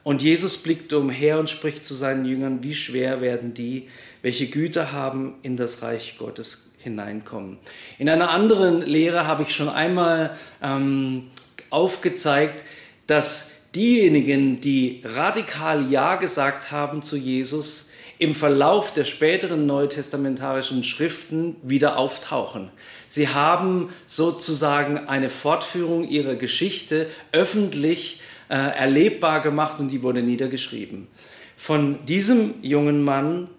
Und 0.07 0.21
Jesus 0.21 0.55
blickte 0.55 0.99
umher 0.99 1.37
und 1.37 1.49
spricht 1.49 1.83
zu 1.83 1.93
seinen 1.93 2.23
Jüngern, 2.23 2.63
wie 2.63 2.75
schwer 2.75 3.19
werden 3.19 3.53
die, 3.53 3.89
welche 4.21 4.47
Güter 4.47 4.93
haben, 4.93 5.35
in 5.41 5.57
das 5.57 5.81
Reich 5.81 6.15
Gottes 6.17 6.71
hineinkommen. 6.77 7.57
In 7.97 8.07
einer 8.07 8.29
anderen 8.29 8.81
Lehre 8.83 9.27
habe 9.27 9.43
ich 9.43 9.53
schon 9.53 9.67
einmal 9.67 10.33
ähm, 10.63 11.23
aufgezeigt, 11.71 12.63
dass 13.05 13.51
diejenigen, 13.75 14.61
die 14.61 15.01
radikal 15.03 15.91
Ja 15.91 16.15
gesagt 16.15 16.71
haben 16.71 17.01
zu 17.01 17.17
Jesus, 17.17 17.89
im 18.17 18.33
Verlauf 18.33 18.93
der 18.93 19.03
späteren 19.03 19.65
neutestamentarischen 19.65 20.85
Schriften 20.85 21.57
wieder 21.63 21.97
auftauchen. 21.97 22.71
Sie 23.09 23.27
haben 23.27 23.89
sozusagen 24.05 24.97
eine 25.09 25.29
Fortführung 25.29 26.07
ihrer 26.07 26.35
Geschichte 26.35 27.09
öffentlich 27.33 28.21
äh, 28.49 28.55
erlebbar 28.55 29.41
gemacht 29.41 29.79
und 29.79 29.89
die 29.89 30.03
wurde 30.03 30.21
niedergeschrieben. 30.21 31.07
Von 31.55 32.05
diesem 32.05 32.55
jungen 32.61 33.03
Mann, 33.03 33.49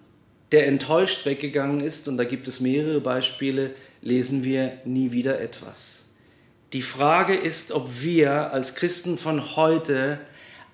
der 0.53 0.67
enttäuscht 0.67 1.27
weggegangen 1.27 1.81
ist, 1.81 2.09
und 2.09 2.17
da 2.17 2.25
gibt 2.25 2.49
es 2.49 2.61
mehrere 2.61 3.01
Beispiele, 3.01 3.75
lesen 4.01 4.45
wir 4.45 4.79
nie 4.85 5.13
wieder 5.13 5.41
etwas. 5.41 6.07
Die 6.73 6.83
Frage 6.83 7.35
ist, 7.35 7.73
ob 7.73 8.03
wir 8.03 8.53
als 8.53 8.75
Christen 8.75 9.19
von 9.19 9.57
heute 9.57 10.21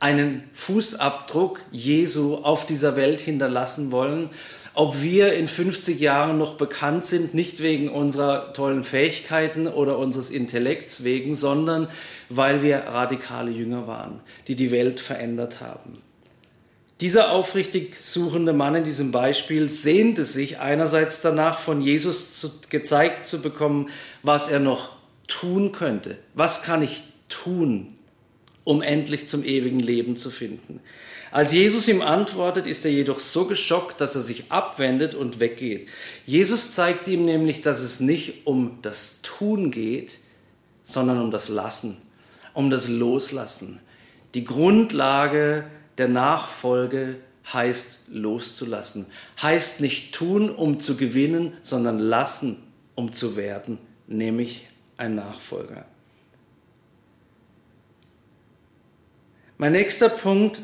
einen 0.00 0.44
Fußabdruck 0.52 1.60
Jesu 1.70 2.36
auf 2.36 2.66
dieser 2.66 2.96
Welt 2.96 3.20
hinterlassen 3.20 3.90
wollen, 3.90 4.28
ob 4.74 5.00
wir 5.02 5.34
in 5.34 5.46
50 5.46 6.00
Jahren 6.00 6.36
noch 6.36 6.54
bekannt 6.54 7.04
sind, 7.04 7.32
nicht 7.32 7.62
wegen 7.62 7.88
unserer 7.88 8.52
tollen 8.52 8.82
Fähigkeiten 8.82 9.68
oder 9.68 9.98
unseres 9.98 10.30
Intellekts 10.30 11.04
wegen, 11.04 11.34
sondern 11.34 11.88
weil 12.28 12.62
wir 12.62 12.78
radikale 12.78 13.52
Jünger 13.52 13.86
waren, 13.86 14.20
die 14.48 14.56
die 14.56 14.72
Welt 14.72 14.98
verändert 14.98 15.60
haben. 15.60 16.02
Dieser 17.00 17.30
aufrichtig 17.32 17.96
suchende 18.00 18.52
Mann 18.52 18.76
in 18.76 18.84
diesem 18.84 19.12
Beispiel 19.12 19.68
sehnte 19.68 20.24
sich 20.24 20.58
einerseits 20.58 21.20
danach, 21.20 21.58
von 21.58 21.80
Jesus 21.80 22.40
zu, 22.40 22.50
gezeigt 22.68 23.28
zu 23.28 23.42
bekommen, 23.42 23.90
was 24.22 24.48
er 24.48 24.60
noch 24.60 24.90
tun 25.26 25.72
könnte. 25.72 26.18
Was 26.34 26.62
kann 26.62 26.82
ich 26.82 27.04
tun, 27.28 27.98
um 28.62 28.80
endlich 28.80 29.26
zum 29.28 29.44
ewigen 29.44 29.80
Leben 29.80 30.16
zu 30.16 30.30
finden? 30.30 30.80
Als 31.34 31.50
Jesus 31.50 31.88
ihm 31.88 32.00
antwortet, 32.00 32.64
ist 32.64 32.84
er 32.84 32.92
jedoch 32.92 33.18
so 33.18 33.46
geschockt, 33.46 34.00
dass 34.00 34.14
er 34.14 34.20
sich 34.20 34.52
abwendet 34.52 35.16
und 35.16 35.40
weggeht. 35.40 35.88
Jesus 36.26 36.70
zeigt 36.70 37.08
ihm 37.08 37.24
nämlich, 37.24 37.60
dass 37.60 37.80
es 37.80 37.98
nicht 37.98 38.46
um 38.46 38.78
das 38.82 39.20
Tun 39.22 39.72
geht, 39.72 40.20
sondern 40.84 41.20
um 41.20 41.32
das 41.32 41.48
Lassen, 41.48 41.96
um 42.52 42.70
das 42.70 42.86
Loslassen. 42.86 43.80
Die 44.34 44.44
Grundlage 44.44 45.66
der 45.98 46.06
Nachfolge 46.06 47.16
heißt 47.52 48.02
loszulassen, 48.12 49.06
heißt 49.42 49.80
nicht 49.80 50.14
tun, 50.14 50.50
um 50.50 50.78
zu 50.78 50.96
gewinnen, 50.96 51.54
sondern 51.62 51.98
lassen, 51.98 52.62
um 52.94 53.12
zu 53.12 53.34
werden, 53.34 53.80
nämlich 54.06 54.68
ein 54.98 55.16
Nachfolger. 55.16 55.84
Mein 59.58 59.72
nächster 59.72 60.08
Punkt 60.08 60.62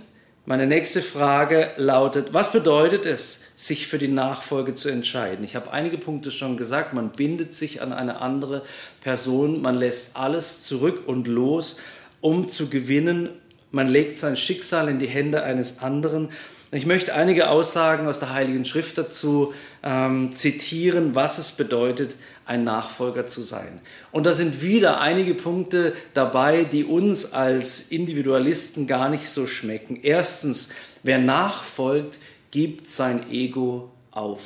meine 0.50 0.66
nächste 0.66 1.00
Frage 1.00 1.70
lautet, 1.76 2.34
was 2.34 2.50
bedeutet 2.50 3.06
es, 3.06 3.44
sich 3.54 3.86
für 3.86 3.98
die 3.98 4.08
Nachfolge 4.08 4.74
zu 4.74 4.88
entscheiden? 4.88 5.44
Ich 5.44 5.54
habe 5.54 5.72
einige 5.72 5.96
Punkte 5.96 6.32
schon 6.32 6.56
gesagt, 6.56 6.92
man 6.92 7.10
bindet 7.10 7.52
sich 7.52 7.82
an 7.82 7.92
eine 7.92 8.20
andere 8.20 8.62
Person, 9.00 9.62
man 9.62 9.76
lässt 9.76 10.16
alles 10.16 10.62
zurück 10.62 11.04
und 11.06 11.28
los, 11.28 11.76
um 12.20 12.48
zu 12.48 12.68
gewinnen, 12.68 13.28
man 13.70 13.88
legt 13.88 14.16
sein 14.16 14.36
Schicksal 14.36 14.88
in 14.88 14.98
die 14.98 15.08
Hände 15.08 15.42
eines 15.42 15.80
anderen. 15.80 16.30
Ich 16.72 16.86
möchte 16.86 17.14
einige 17.14 17.50
Aussagen 17.50 18.06
aus 18.06 18.20
der 18.20 18.32
Heiligen 18.32 18.64
Schrift 18.64 18.96
dazu 18.96 19.52
ähm, 19.82 20.32
zitieren, 20.32 21.16
was 21.16 21.38
es 21.38 21.52
bedeutet, 21.52 22.16
ein 22.46 22.62
Nachfolger 22.62 23.26
zu 23.26 23.42
sein. 23.42 23.80
Und 24.12 24.24
da 24.24 24.32
sind 24.32 24.62
wieder 24.62 25.00
einige 25.00 25.34
Punkte 25.34 25.94
dabei, 26.14 26.62
die 26.62 26.84
uns 26.84 27.32
als 27.32 27.88
Individualisten 27.88 28.86
gar 28.86 29.08
nicht 29.08 29.28
so 29.28 29.48
schmecken. 29.48 29.98
Erstens, 30.02 30.70
wer 31.02 31.18
nachfolgt, 31.18 32.20
gibt 32.52 32.88
sein 32.88 33.28
Ego 33.30 33.90
auf. 34.12 34.42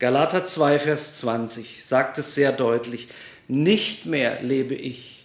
Galater 0.00 0.46
2, 0.46 0.78
Vers 0.78 1.18
20 1.18 1.84
sagt 1.84 2.18
es 2.18 2.34
sehr 2.34 2.52
deutlich, 2.52 3.08
nicht 3.48 4.06
mehr 4.06 4.42
lebe 4.42 4.74
ich, 4.74 5.17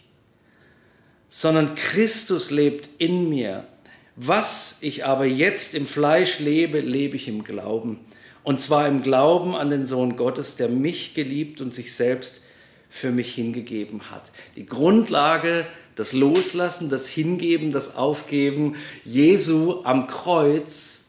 sondern 1.36 1.74
Christus 1.74 2.52
lebt 2.52 2.92
in 3.00 3.28
mir. 3.28 3.68
Was 4.16 4.78
ich 4.82 5.04
aber 5.04 5.26
jetzt 5.26 5.74
im 5.74 5.88
Fleisch 5.88 6.38
lebe, 6.38 6.80
lebe 6.80 7.16
ich 7.16 7.28
im 7.28 7.44
Glauben. 7.44 8.02
Und 8.44 8.62
zwar 8.62 8.88
im 8.88 9.02
Glauben 9.02 9.56
an 9.56 9.72
den 9.72 9.84
Sohn 9.84 10.16
Gottes, 10.16 10.58
der 10.58 10.70
mich 10.70 11.16
geliebt 11.16 11.60
und 11.60 11.74
sich 11.74 11.96
selbst 11.96 12.42
für 12.88 13.10
mich 13.10 13.34
hingegeben 13.34 14.12
hat. 14.12 14.32
Die 14.56 14.68
Grundlage, 14.68 15.66
das 15.96 16.14
Loslassen, 16.14 16.92
das 16.92 17.08
Hingeben, 17.08 17.72
das 17.72 17.96
Aufgeben 17.96 18.76
Jesu 19.04 19.82
am 19.86 20.06
Kreuz 20.06 21.06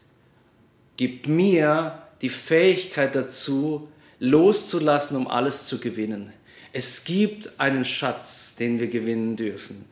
gibt 0.97 1.27
mir 1.27 2.01
die 2.23 2.29
Fähigkeit 2.29 3.15
dazu, 3.15 3.89
loszulassen, 4.17 5.17
um 5.17 5.27
alles 5.27 5.67
zu 5.67 5.77
gewinnen. 5.77 6.33
Es 6.73 7.03
gibt 7.03 7.59
einen 7.59 7.85
Schatz, 7.85 8.55
den 8.55 8.79
wir 8.79 8.87
gewinnen 8.87 9.35
dürfen. 9.35 9.85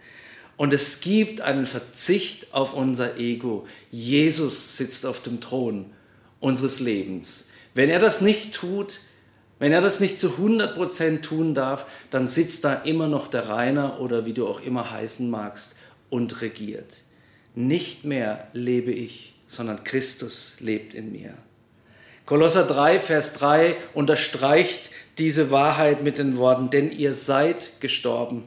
Und 0.55 0.73
es 0.73 1.01
gibt 1.01 1.41
einen 1.41 1.65
Verzicht 1.65 2.53
auf 2.53 2.73
unser 2.73 3.17
Ego. 3.17 3.67
Jesus 3.91 4.77
sitzt 4.77 5.05
auf 5.05 5.21
dem 5.21 5.41
Thron 5.41 5.91
unseres 6.39 6.79
Lebens. 6.79 7.47
Wenn 7.73 7.89
er 7.89 7.99
das 7.99 8.21
nicht 8.21 8.53
tut, 8.53 9.01
wenn 9.59 9.71
er 9.71 9.81
das 9.81 9.99
nicht 9.99 10.19
zu 10.19 10.29
100% 10.29 11.21
tun 11.21 11.53
darf, 11.53 11.85
dann 12.11 12.27
sitzt 12.27 12.65
da 12.65 12.73
immer 12.75 13.07
noch 13.07 13.27
der 13.27 13.49
Rainer 13.49 13.99
oder 13.99 14.25
wie 14.25 14.33
du 14.33 14.47
auch 14.47 14.61
immer 14.61 14.91
heißen 14.91 15.29
magst 15.29 15.75
und 16.09 16.41
regiert. 16.41 17.03
Nicht 17.55 18.03
mehr 18.03 18.47
lebe 18.53 18.91
ich, 18.91 19.35
sondern 19.47 19.83
Christus 19.83 20.57
lebt 20.59 20.93
in 20.93 21.11
mir. 21.11 21.33
Kolosser 22.25 22.65
3, 22.65 22.99
Vers 22.99 23.33
3 23.33 23.75
unterstreicht 23.93 24.91
diese 25.17 25.51
Wahrheit 25.51 26.03
mit 26.03 26.17
den 26.17 26.37
Worten, 26.37 26.69
denn 26.69 26.91
ihr 26.91 27.13
seid 27.13 27.79
gestorben 27.79 28.43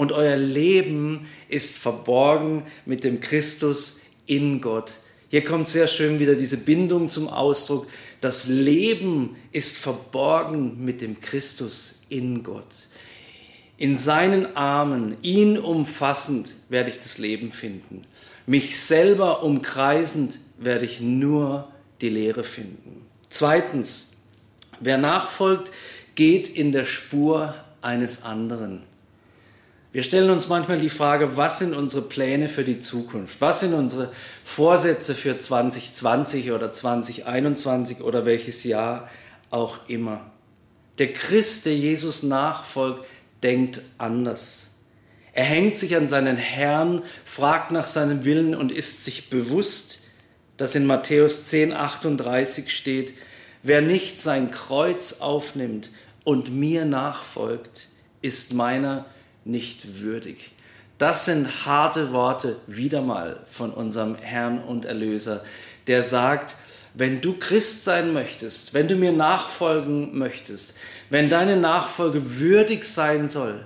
und 0.00 0.12
euer 0.12 0.38
Leben 0.38 1.26
ist 1.50 1.76
verborgen 1.76 2.62
mit 2.86 3.04
dem 3.04 3.20
Christus 3.20 4.00
in 4.24 4.62
Gott. 4.62 4.94
Hier 5.28 5.44
kommt 5.44 5.68
sehr 5.68 5.88
schön 5.88 6.18
wieder 6.18 6.36
diese 6.36 6.56
Bindung 6.56 7.10
zum 7.10 7.28
Ausdruck. 7.28 7.86
Das 8.22 8.48
Leben 8.48 9.36
ist 9.52 9.76
verborgen 9.76 10.82
mit 10.82 11.02
dem 11.02 11.20
Christus 11.20 12.00
in 12.08 12.42
Gott. 12.42 12.88
In 13.76 13.98
seinen 13.98 14.56
Armen, 14.56 15.18
ihn 15.20 15.58
umfassend, 15.58 16.54
werde 16.70 16.88
ich 16.88 16.96
das 16.96 17.18
Leben 17.18 17.52
finden. 17.52 18.06
Mich 18.46 18.80
selber 18.80 19.42
umkreisend 19.42 20.38
werde 20.56 20.86
ich 20.86 21.02
nur 21.02 21.70
die 22.00 22.08
Lehre 22.08 22.42
finden. 22.42 23.04
Zweitens, 23.28 24.12
wer 24.80 24.96
nachfolgt, 24.96 25.70
geht 26.14 26.48
in 26.48 26.72
der 26.72 26.86
Spur 26.86 27.54
eines 27.82 28.22
anderen. 28.22 28.88
Wir 29.92 30.04
stellen 30.04 30.30
uns 30.30 30.46
manchmal 30.46 30.78
die 30.78 30.88
Frage, 30.88 31.36
was 31.36 31.58
sind 31.58 31.74
unsere 31.74 32.02
Pläne 32.02 32.48
für 32.48 32.62
die 32.62 32.78
Zukunft? 32.78 33.40
Was 33.40 33.58
sind 33.58 33.74
unsere 33.74 34.12
Vorsätze 34.44 35.16
für 35.16 35.36
2020 35.36 36.52
oder 36.52 36.70
2021 36.70 38.00
oder 38.00 38.24
welches 38.24 38.62
Jahr 38.62 39.10
auch 39.50 39.78
immer? 39.88 40.30
Der 40.98 41.12
Christ, 41.12 41.66
der 41.66 41.74
Jesus 41.76 42.22
nachfolgt, 42.22 43.04
denkt 43.42 43.82
anders. 43.98 44.70
Er 45.32 45.44
hängt 45.44 45.76
sich 45.76 45.96
an 45.96 46.06
seinen 46.06 46.36
Herrn, 46.36 47.02
fragt 47.24 47.72
nach 47.72 47.88
seinem 47.88 48.24
Willen 48.24 48.54
und 48.54 48.70
ist 48.70 49.04
sich 49.04 49.28
bewusst, 49.28 50.02
dass 50.56 50.76
in 50.76 50.86
Matthäus 50.86 51.46
10, 51.46 51.72
38 51.72 52.70
steht, 52.70 53.14
wer 53.64 53.80
nicht 53.80 54.20
sein 54.20 54.52
Kreuz 54.52 55.14
aufnimmt 55.18 55.90
und 56.22 56.54
mir 56.54 56.84
nachfolgt, 56.84 57.88
ist 58.22 58.52
meiner 58.52 59.06
nicht 59.44 60.00
würdig. 60.00 60.52
Das 60.98 61.24
sind 61.24 61.64
harte 61.64 62.12
Worte 62.12 62.56
wieder 62.66 63.00
mal 63.00 63.44
von 63.48 63.72
unserem 63.72 64.16
Herrn 64.16 64.62
und 64.62 64.84
Erlöser, 64.84 65.42
der 65.86 66.02
sagt, 66.02 66.56
wenn 66.94 67.20
du 67.20 67.38
Christ 67.38 67.84
sein 67.84 68.12
möchtest, 68.12 68.74
wenn 68.74 68.88
du 68.88 68.96
mir 68.96 69.12
nachfolgen 69.12 70.18
möchtest, 70.18 70.74
wenn 71.08 71.28
deine 71.28 71.56
Nachfolge 71.56 72.38
würdig 72.38 72.84
sein 72.84 73.28
soll, 73.28 73.64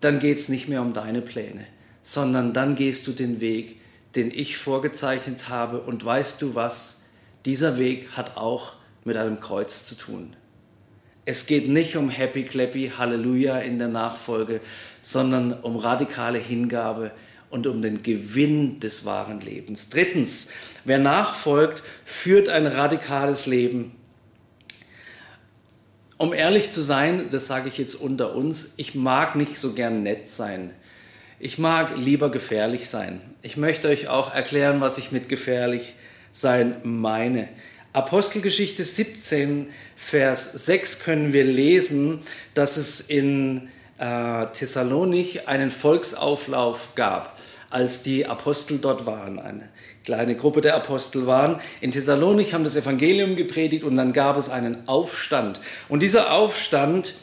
dann 0.00 0.18
geht 0.18 0.36
es 0.36 0.48
nicht 0.48 0.68
mehr 0.68 0.82
um 0.82 0.92
deine 0.92 1.22
Pläne, 1.22 1.66
sondern 2.02 2.52
dann 2.52 2.74
gehst 2.74 3.06
du 3.06 3.12
den 3.12 3.40
Weg, 3.40 3.80
den 4.14 4.30
ich 4.30 4.56
vorgezeichnet 4.56 5.48
habe. 5.48 5.80
Und 5.80 6.04
weißt 6.04 6.42
du 6.42 6.54
was? 6.54 7.02
Dieser 7.46 7.78
Weg 7.78 8.10
hat 8.16 8.36
auch 8.36 8.74
mit 9.04 9.16
einem 9.16 9.40
Kreuz 9.40 9.86
zu 9.86 9.94
tun. 9.94 10.36
Es 11.24 11.46
geht 11.46 11.68
nicht 11.68 11.96
um 11.96 12.10
Happy 12.10 12.44
Clappy, 12.44 12.92
Halleluja 12.98 13.58
in 13.58 13.78
der 13.78 13.88
Nachfolge, 13.88 14.60
sondern 15.00 15.52
um 15.52 15.76
radikale 15.76 16.38
Hingabe 16.38 17.12
und 17.48 17.68
um 17.68 17.80
den 17.80 18.02
Gewinn 18.02 18.80
des 18.80 19.04
wahren 19.04 19.40
Lebens. 19.40 19.88
Drittens, 19.88 20.48
wer 20.84 20.98
nachfolgt, 20.98 21.84
führt 22.04 22.48
ein 22.48 22.66
radikales 22.66 23.46
Leben. 23.46 23.92
Um 26.18 26.32
ehrlich 26.32 26.72
zu 26.72 26.80
sein, 26.80 27.28
das 27.30 27.46
sage 27.46 27.68
ich 27.68 27.78
jetzt 27.78 27.94
unter 27.94 28.34
uns, 28.34 28.74
ich 28.76 28.94
mag 28.94 29.36
nicht 29.36 29.58
so 29.58 29.74
gern 29.74 30.02
nett 30.02 30.28
sein. 30.28 30.72
Ich 31.38 31.58
mag 31.58 31.96
lieber 31.96 32.30
gefährlich 32.30 32.88
sein. 32.88 33.20
Ich 33.42 33.56
möchte 33.56 33.88
euch 33.88 34.08
auch 34.08 34.34
erklären, 34.34 34.80
was 34.80 34.98
ich 34.98 35.12
mit 35.12 35.28
gefährlich 35.28 35.94
sein 36.30 36.76
meine. 36.82 37.48
Apostelgeschichte 37.94 38.84
17, 38.84 39.66
Vers 39.96 40.50
6 40.64 41.00
können 41.00 41.34
wir 41.34 41.44
lesen, 41.44 42.22
dass 42.54 42.78
es 42.78 43.00
in 43.02 43.68
äh, 43.98 44.46
Thessalonik 44.46 45.42
einen 45.46 45.70
Volksauflauf 45.70 46.94
gab, 46.94 47.38
als 47.68 48.02
die 48.02 48.24
Apostel 48.24 48.78
dort 48.78 49.04
waren. 49.04 49.38
Eine 49.38 49.68
kleine 50.04 50.36
Gruppe 50.36 50.62
der 50.62 50.74
Apostel 50.74 51.26
waren. 51.26 51.60
In 51.82 51.90
Thessalonik 51.90 52.54
haben 52.54 52.64
das 52.64 52.76
Evangelium 52.76 53.36
gepredigt 53.36 53.84
und 53.84 53.96
dann 53.96 54.14
gab 54.14 54.38
es 54.38 54.48
einen 54.48 54.88
Aufstand. 54.88 55.60
Und 55.90 56.02
dieser 56.02 56.32
Aufstand, 56.32 57.14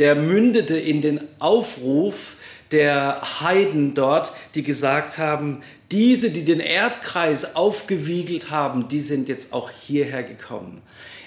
der 0.00 0.16
mündete 0.16 0.76
in 0.76 1.02
den 1.02 1.20
Aufruf 1.38 2.36
der 2.72 3.20
Heiden 3.40 3.94
dort, 3.94 4.32
die 4.56 4.64
gesagt 4.64 5.18
haben, 5.18 5.62
diese, 5.92 6.30
die 6.30 6.44
den 6.44 6.60
Erdkreis 6.60 7.54
aufgewiegelt 7.54 8.50
haben, 8.50 8.88
die 8.88 9.00
sind 9.00 9.28
jetzt 9.28 9.52
auch 9.52 9.70
hierher 9.70 10.22
gekommen. 10.22 10.82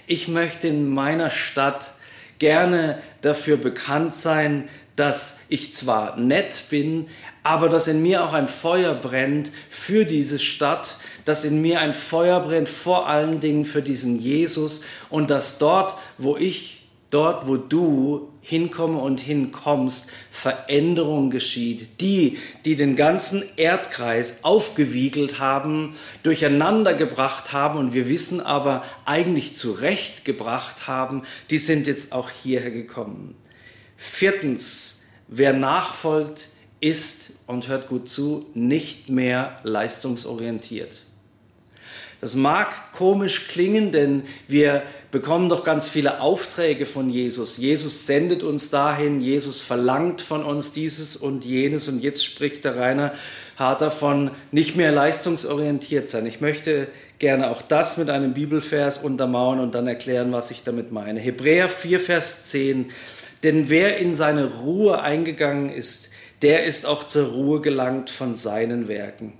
Ich 0.06 0.28
möchte 0.28 0.68
in 0.68 0.90
meiner 0.90 1.30
Stadt 1.30 1.94
gerne 2.40 3.02
dafür 3.22 3.58
bekannt 3.58 4.16
sein, 4.16 4.68
dass 4.96 5.40
ich 5.48 5.74
zwar 5.74 6.18
nett 6.18 6.66
bin, 6.70 7.08
aber 7.44 7.70
dass 7.70 7.88
in 7.88 8.02
mir 8.02 8.24
auch 8.24 8.34
ein 8.34 8.50
Feuer 8.50 8.94
brennt 8.96 9.52
für 9.70 10.06
diese 10.06 10.40
Stadt, 10.40 10.98
dass 11.24 11.46
in 11.46 11.62
mir 11.62 11.80
ein 11.80 11.94
Feuer 11.94 12.42
brennt 12.42 12.68
vor 12.68 13.08
allen 13.08 13.40
Dingen 13.40 13.64
für 13.64 13.82
diesen 13.82 14.18
Jesus 14.18 14.82
und 15.10 15.30
dass 15.30 15.58
dort, 15.58 15.96
wo 16.18 16.36
ich 16.36 16.79
dort, 17.10 17.48
wo 17.48 17.58
du 17.58 18.32
hinkomme 18.42 19.00
und 19.00 19.20
hinkommst, 19.20 20.10
Veränderung 20.32 21.30
geschieht. 21.30 22.02
Die, 22.02 22.38
die 22.66 22.76
den 22.76 22.96
ganzen 22.96 23.44
Erdkreis 23.58 24.44
aufgewiegelt 24.44 25.40
haben, 25.40 25.96
durcheinander 26.24 26.94
gebracht 26.94 27.54
haben 27.54 27.80
und 27.80 27.94
wir 27.94 28.08
wissen 28.08 28.42
aber 28.42 28.84
eigentlich 29.06 29.56
zurechtgebracht 29.56 30.88
haben, 30.88 31.24
die 31.50 31.58
sind 31.58 31.88
jetzt 31.88 32.12
auch 32.12 32.30
hierher 32.30 32.72
gekommen. 32.72 33.36
Viertens, 33.98 35.02
wer 35.28 35.54
nachfolgt, 35.54 36.50
ist, 36.82 37.34
und 37.46 37.68
hört 37.68 37.88
gut 37.88 38.08
zu, 38.08 38.46
nicht 38.54 39.10
mehr 39.10 39.60
leistungsorientiert. 39.64 41.04
Das 42.22 42.36
mag 42.36 42.92
komisch 42.92 43.48
klingen, 43.48 43.92
denn 43.92 44.24
wir 44.48 44.84
bekommen 45.10 45.48
doch 45.48 45.64
ganz 45.64 45.88
viele 45.88 46.20
Aufträge 46.20 46.86
von 46.86 47.10
Jesus. 47.10 47.58
Jesus 47.58 48.08
sendet 48.08 48.44
uns 48.44 48.70
dahin, 48.70 49.20
Jesus 49.20 49.62
verlangt 49.62 50.22
von 50.22 50.44
uns 50.44 50.74
dieses 50.74 51.16
und 51.16 51.46
jenes 51.46 51.88
und 51.88 52.04
jetzt 52.04 52.26
spricht 52.26 52.66
der 52.66 52.76
Rainer 52.76 53.14
Harter 53.56 53.90
von 53.90 54.32
nicht 54.52 54.76
mehr 54.76 54.92
leistungsorientiert 54.92 56.10
sein. 56.10 56.26
Ich 56.26 56.42
möchte 56.42 56.88
gerne 57.20 57.52
auch 57.52 57.62
das 57.62 57.98
mit 57.98 58.10
einem 58.10 58.34
Bibelvers 58.34 58.98
untermauern 58.98 59.60
und 59.60 59.74
dann 59.74 59.88
erklären, 59.88 60.34
was 60.34 60.52
ich 60.52 60.64
damit 60.64 60.92
meine. 60.92 61.22
Hebräer 61.22 61.70
4, 61.70 62.00
Vers 62.02 62.48
10. 62.48 62.92
Denn 63.44 63.70
wer 63.70 63.98
in 63.98 64.14
seine 64.14 64.46
Ruhe 64.60 65.02
eingegangen 65.02 65.70
ist, 65.70 66.10
der 66.42 66.66
ist 66.66 66.86
auch 66.86 67.06
zur 67.06 67.28
Ruhe 67.30 67.62
gelangt 67.62 68.10
von 68.10 68.36
seinen 68.36 68.90
Werken. 68.90 69.34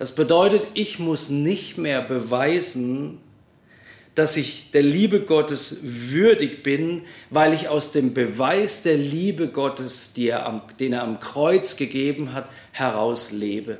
Das 0.00 0.14
bedeutet, 0.14 0.66
ich 0.72 0.98
muss 0.98 1.28
nicht 1.28 1.76
mehr 1.76 2.00
beweisen, 2.00 3.18
dass 4.14 4.38
ich 4.38 4.70
der 4.70 4.80
Liebe 4.80 5.20
Gottes 5.20 5.80
würdig 5.82 6.62
bin, 6.62 7.02
weil 7.28 7.52
ich 7.52 7.68
aus 7.68 7.90
dem 7.90 8.14
Beweis 8.14 8.80
der 8.80 8.96
Liebe 8.96 9.48
Gottes, 9.48 10.12
er 10.16 10.46
am, 10.46 10.62
den 10.80 10.94
er 10.94 11.02
am 11.02 11.20
Kreuz 11.20 11.76
gegeben 11.76 12.32
hat, 12.32 12.48
heraus 12.72 13.30
lebe. 13.30 13.78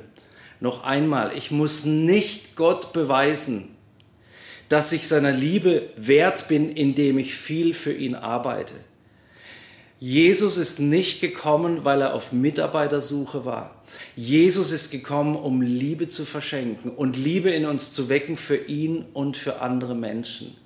Noch 0.59 0.83
einmal, 0.83 1.31
ich 1.35 1.49
muss 1.49 1.85
nicht 1.85 2.55
Gott 2.55 2.93
beweisen, 2.93 3.75
dass 4.69 4.91
ich 4.91 5.07
seiner 5.07 5.31
Liebe 5.31 5.89
wert 5.95 6.47
bin, 6.47 6.69
indem 6.69 7.17
ich 7.17 7.33
viel 7.33 7.73
für 7.73 7.93
ihn 7.93 8.13
arbeite. 8.13 8.75
Jesus 10.03 10.57
ist 10.57 10.79
nicht 10.79 11.21
gekommen, 11.21 11.85
weil 11.85 12.01
er 12.01 12.15
auf 12.15 12.31
Mitarbeitersuche 12.31 13.45
war. 13.45 13.83
Jesus 14.15 14.71
ist 14.71 14.89
gekommen, 14.89 15.35
um 15.35 15.61
Liebe 15.61 16.09
zu 16.09 16.25
verschenken 16.25 16.89
und 16.89 17.17
Liebe 17.17 17.51
in 17.51 17.67
uns 17.67 17.93
zu 17.93 18.09
wecken 18.09 18.35
für 18.35 18.55
ihn 18.55 19.05
und 19.13 19.37
für 19.37 19.61
andere 19.61 19.93
Menschen. 19.93 20.57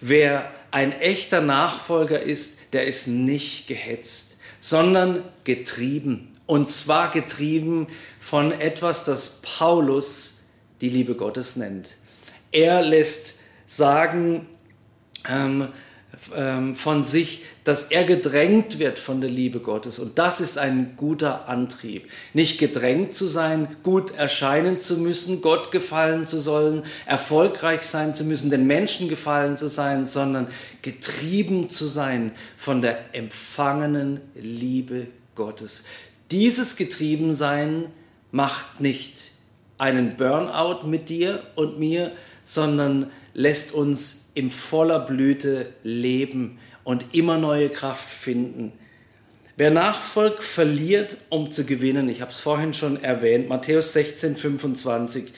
Wer 0.00 0.50
ein 0.70 0.92
echter 0.92 1.42
Nachfolger 1.42 2.22
ist, 2.22 2.58
der 2.72 2.86
ist 2.86 3.06
nicht 3.06 3.66
gehetzt, 3.66 4.38
sondern 4.60 5.22
getrieben. 5.44 6.32
Und 6.46 6.70
zwar 6.70 7.10
getrieben 7.10 7.88
von 8.18 8.50
etwas, 8.50 9.04
das 9.04 9.42
Paulus 9.42 10.38
die 10.80 10.88
Liebe 10.88 11.16
Gottes 11.16 11.56
nennt. 11.56 11.98
Er 12.50 12.80
lässt 12.80 13.34
sagen, 13.66 14.46
ähm, 15.28 15.68
ähm, 16.36 16.74
von 16.74 17.02
sich, 17.02 17.42
dass 17.64 17.84
er 17.84 18.04
gedrängt 18.04 18.78
wird 18.78 18.98
von 18.98 19.20
der 19.20 19.30
Liebe 19.30 19.60
Gottes. 19.60 19.98
Und 19.98 20.18
das 20.18 20.40
ist 20.40 20.58
ein 20.58 20.94
guter 20.96 21.48
Antrieb. 21.48 22.10
Nicht 22.32 22.58
gedrängt 22.58 23.14
zu 23.14 23.26
sein, 23.26 23.68
gut 23.82 24.14
erscheinen 24.16 24.78
zu 24.78 24.98
müssen, 24.98 25.40
Gott 25.40 25.70
gefallen 25.70 26.24
zu 26.24 26.38
sollen, 26.38 26.82
erfolgreich 27.06 27.82
sein 27.82 28.14
zu 28.14 28.24
müssen, 28.24 28.50
den 28.50 28.66
Menschen 28.66 29.08
gefallen 29.08 29.56
zu 29.56 29.68
sein, 29.68 30.04
sondern 30.04 30.48
getrieben 30.82 31.68
zu 31.68 31.86
sein 31.86 32.32
von 32.56 32.82
der 32.82 33.14
empfangenen 33.14 34.20
Liebe 34.34 35.06
Gottes. 35.34 35.84
Dieses 36.30 36.76
Getriebensein 36.76 37.86
macht 38.30 38.80
nicht 38.80 39.32
einen 39.78 40.16
Burnout 40.16 40.86
mit 40.86 41.08
dir 41.08 41.42
und 41.56 41.78
mir, 41.78 42.12
sondern 42.44 43.10
lässt 43.32 43.72
uns 43.72 44.23
in 44.34 44.50
voller 44.50 45.00
Blüte 45.00 45.72
leben 45.82 46.58
und 46.82 47.14
immer 47.14 47.38
neue 47.38 47.70
Kraft 47.70 48.08
finden. 48.08 48.72
Wer 49.56 49.70
nachfolgt, 49.70 50.42
verliert, 50.42 51.16
um 51.28 51.50
zu 51.50 51.64
gewinnen. 51.64 52.08
Ich 52.08 52.20
habe 52.20 52.32
es 52.32 52.40
vorhin 52.40 52.74
schon 52.74 53.02
erwähnt. 53.02 53.48
Matthäus 53.48 53.92
16, 53.92 54.36
25 54.36 55.32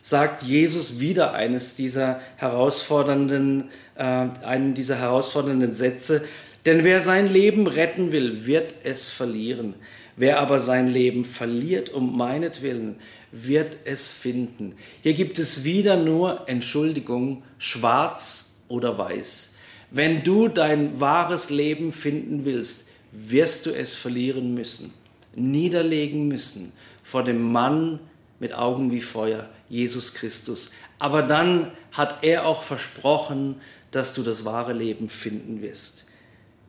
sagt 0.00 0.42
Jesus 0.42 0.98
wieder 0.98 1.32
eines 1.32 1.76
dieser 1.76 2.20
herausfordernden, 2.36 3.70
äh, 3.94 4.02
einen 4.02 4.74
dieser 4.74 4.96
herausfordernden 4.96 5.72
Sätze. 5.72 6.24
Denn 6.66 6.82
wer 6.82 7.00
sein 7.00 7.32
Leben 7.32 7.68
retten 7.68 8.10
will, 8.10 8.46
wird 8.46 8.74
es 8.82 9.08
verlieren. 9.08 9.74
Wer 10.16 10.40
aber 10.40 10.58
sein 10.58 10.88
Leben 10.88 11.24
verliert 11.24 11.90
um 11.90 12.16
meinetwillen, 12.16 12.96
wird 13.32 13.78
es 13.84 14.10
finden. 14.10 14.74
Hier 15.02 15.14
gibt 15.14 15.38
es 15.38 15.64
wieder 15.64 15.96
nur 15.96 16.48
Entschuldigung, 16.48 17.42
schwarz 17.58 18.52
oder 18.68 18.96
weiß. 18.98 19.52
Wenn 19.90 20.22
du 20.22 20.48
dein 20.48 21.00
wahres 21.00 21.50
Leben 21.50 21.92
finden 21.92 22.44
willst, 22.44 22.86
wirst 23.10 23.66
du 23.66 23.70
es 23.70 23.94
verlieren 23.94 24.54
müssen, 24.54 24.92
niederlegen 25.34 26.28
müssen 26.28 26.72
vor 27.02 27.24
dem 27.24 27.50
Mann 27.52 28.00
mit 28.38 28.54
Augen 28.54 28.90
wie 28.90 29.00
Feuer, 29.00 29.48
Jesus 29.68 30.14
Christus. 30.14 30.70
Aber 30.98 31.22
dann 31.22 31.70
hat 31.92 32.22
er 32.22 32.46
auch 32.46 32.62
versprochen, 32.62 33.56
dass 33.90 34.14
du 34.14 34.22
das 34.22 34.44
wahre 34.44 34.72
Leben 34.72 35.08
finden 35.08 35.62
wirst. 35.62 36.06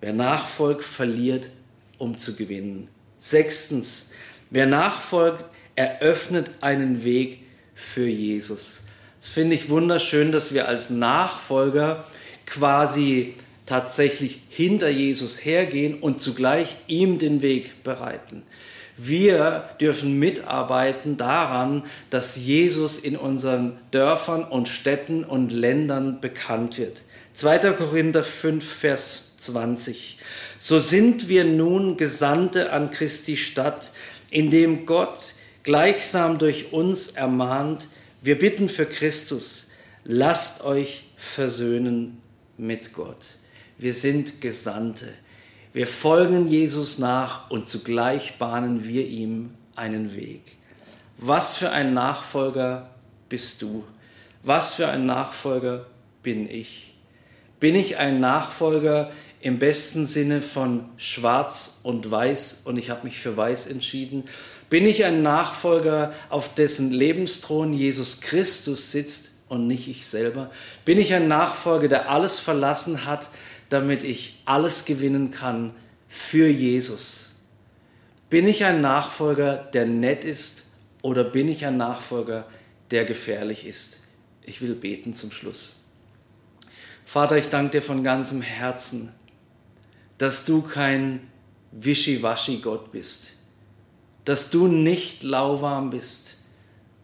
Wer 0.02 0.13
nachfolgt, 0.13 0.84
verliert, 0.84 1.52
um 1.97 2.17
zu 2.17 2.36
gewinnen. 2.36 2.89
Sechstens, 3.17 4.10
wer 4.49 4.65
nachfolgt, 4.65 5.45
eröffnet 5.75 6.51
einen 6.62 7.03
Weg 7.03 7.39
für 7.75 8.07
Jesus. 8.07 8.81
Das 9.19 9.29
finde 9.29 9.55
ich 9.55 9.69
wunderschön, 9.69 10.31
dass 10.31 10.53
wir 10.53 10.67
als 10.67 10.89
Nachfolger 10.89 12.05
quasi 12.45 13.36
tatsächlich 13.65 14.41
hinter 14.49 14.89
Jesus 14.89 15.43
hergehen 15.43 15.95
und 15.95 16.19
zugleich 16.19 16.77
ihm 16.88 17.19
den 17.19 17.41
Weg 17.41 17.83
bereiten. 17.83 18.43
Wir 18.95 19.69
dürfen 19.81 20.19
mitarbeiten 20.19 21.17
daran, 21.17 21.83
dass 22.12 22.38
Jesus 22.38 22.99
in 22.99 23.17
unseren 23.17 23.79
Dörfern 23.89 24.43
und 24.43 24.67
Städten 24.67 25.23
und 25.23 25.51
Ländern 25.51 26.21
bekannt 26.21 26.77
wird. 26.77 27.03
2. 27.33 27.59
Korinther 27.73 28.23
5, 28.23 28.63
Vers 28.63 29.38
20. 29.38 30.17
So 30.59 30.77
sind 30.77 31.27
wir 31.27 31.43
nun 31.43 31.97
Gesandte 31.97 32.71
an 32.71 32.91
Christi 32.91 33.36
Stadt, 33.36 33.93
indem 34.29 34.86
Gott 34.86 35.33
gleichsam 35.63 36.38
durch 36.38 36.71
uns 36.71 37.08
ermahnt, 37.08 37.88
wir 38.21 38.38
bitten 38.38 38.69
für 38.69 38.86
Christus, 38.86 39.67
lasst 40.04 40.63
euch 40.63 41.06
versöhnen 41.17 42.21
mit 42.58 42.93
Gott. 42.93 43.38
Wir 43.78 43.93
sind 43.93 44.41
Gesandte. 44.41 45.08
Wir 45.73 45.88
folgen 45.88 46.47
Jesus 46.47 46.99
nach 46.99 47.49
und 47.49 47.67
zugleich 47.67 48.38
bahnen 48.38 48.88
wir 48.88 49.08
ihm 49.08 49.56
einen 49.76 50.15
Weg. 50.15 50.58
Was 51.17 51.58
für 51.58 51.71
ein 51.71 51.93
Nachfolger 51.93 52.89
bist 53.28 53.62
du? 53.62 53.84
Was 54.43 54.76
für 54.76 54.88
ein 54.89 55.06
Nachfolger 55.06 55.86
bin 56.21 56.49
ich? 56.49 56.95
Bin 57.60 57.76
ich 57.76 57.97
ein 57.97 58.19
Nachfolger 58.19 59.12
im 59.43 59.60
besten 59.60 60.06
Sinne 60.06 60.41
von 60.41 60.86
schwarz 60.95 61.82
und 61.84 62.10
weiß 62.10 62.62
und 62.63 62.77
ich 62.77 62.89
habe 62.89 63.03
mich 63.03 63.19
für 63.19 63.36
weiß 63.36 63.67
entschieden? 63.67 64.23
Bin 64.69 64.86
ich 64.86 65.03
ein 65.03 65.21
Nachfolger, 65.21 66.13
auf 66.29 66.56
dessen 66.56 66.91
Lebensthron 66.91 67.73
Jesus 67.73 68.21
Christus 68.21 68.91
sitzt 68.91 69.32
und 69.49 69.67
nicht 69.67 69.89
ich 69.89 70.08
selber? 70.08 70.49
Bin 70.86 70.97
ich 70.97 71.13
ein 71.13 71.27
Nachfolger, 71.27 71.89
der 71.89 72.10
alles 72.10 72.39
verlassen 72.39 73.06
hat, 73.06 73.29
damit 73.67 74.03
ich 74.03 74.41
alles 74.45 74.86
gewinnen 74.86 75.29
kann 75.29 75.75
für 76.08 76.47
Jesus? 76.47 77.32
Bin 78.29 78.47
ich 78.47 78.63
ein 78.63 78.79
Nachfolger, 78.79 79.58
der 79.73 79.86
nett 79.86 80.23
ist 80.23 80.67
oder 81.01 81.25
bin 81.25 81.49
ich 81.49 81.65
ein 81.65 81.75
Nachfolger, 81.75 82.47
der 82.91 83.03
gefährlich 83.03 83.67
ist? 83.67 83.99
Ich 84.45 84.62
will 84.62 84.73
beten 84.73 85.13
zum 85.13 85.32
Schluss. 85.32 85.73
Vater, 87.06 87.38
ich 87.38 87.49
danke 87.49 87.71
dir 87.71 87.82
von 87.82 88.03
ganzem 88.03 88.41
Herzen, 88.41 89.12
dass 90.17 90.45
du 90.45 90.62
kein 90.62 91.28
Wischiwaschi-Gott 91.71 92.91
bist, 92.91 93.34
dass 94.26 94.49
du 94.49 94.67
nicht 94.67 95.23
lauwarm 95.23 95.89
bist, 95.89 96.38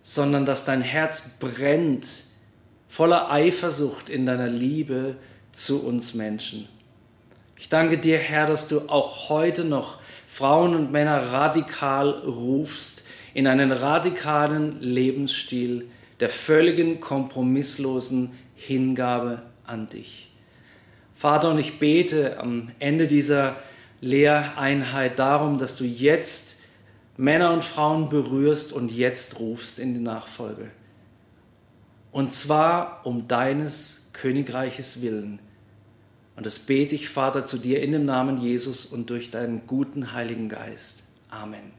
sondern 0.01 0.45
dass 0.45 0.63
dein 0.63 0.81
Herz 0.81 1.37
brennt 1.39 2.23
voller 2.87 3.31
Eifersucht 3.31 4.09
in 4.09 4.25
deiner 4.25 4.47
Liebe 4.47 5.17
zu 5.51 5.85
uns 5.85 6.13
Menschen. 6.13 6.67
Ich 7.57 7.69
danke 7.69 7.97
dir, 7.97 8.17
Herr, 8.17 8.47
dass 8.47 8.67
du 8.67 8.89
auch 8.89 9.29
heute 9.29 9.65
noch 9.65 9.99
Frauen 10.27 10.75
und 10.75 10.91
Männer 10.91 11.31
radikal 11.31 12.09
rufst 12.09 13.03
in 13.33 13.47
einen 13.47 13.71
radikalen 13.71 14.79
Lebensstil 14.81 15.89
der 16.19 16.29
völligen 16.29 16.99
kompromisslosen 16.99 18.31
Hingabe 18.55 19.43
an 19.65 19.89
dich. 19.89 20.28
Vater, 21.19 21.49
und 21.49 21.57
ich 21.57 21.79
bete 21.79 22.39
am 22.39 22.69
Ende 22.79 23.05
dieser 23.05 23.57
Lehreinheit 23.99 25.19
darum, 25.19 25.57
dass 25.57 25.75
du 25.75 25.83
jetzt 25.83 26.55
Männer 27.17 27.51
und 27.51 27.65
Frauen 27.65 28.07
berührst 28.07 28.71
und 28.71 28.89
jetzt 28.89 29.37
rufst 29.37 29.79
in 29.79 29.93
die 29.93 29.99
Nachfolge. 29.99 30.71
Und 32.13 32.31
zwar 32.31 33.01
um 33.05 33.27
deines 33.27 34.07
Königreiches 34.13 35.01
willen. 35.01 35.41
Und 36.37 36.45
das 36.45 36.59
bete 36.59 36.95
ich, 36.95 37.09
Vater, 37.09 37.43
zu 37.43 37.57
dir 37.57 37.83
in 37.83 37.91
dem 37.91 38.05
Namen 38.05 38.37
Jesus 38.37 38.85
und 38.85 39.09
durch 39.09 39.29
deinen 39.29 39.67
guten 39.67 40.13
Heiligen 40.13 40.47
Geist. 40.47 41.03
Amen. 41.29 41.78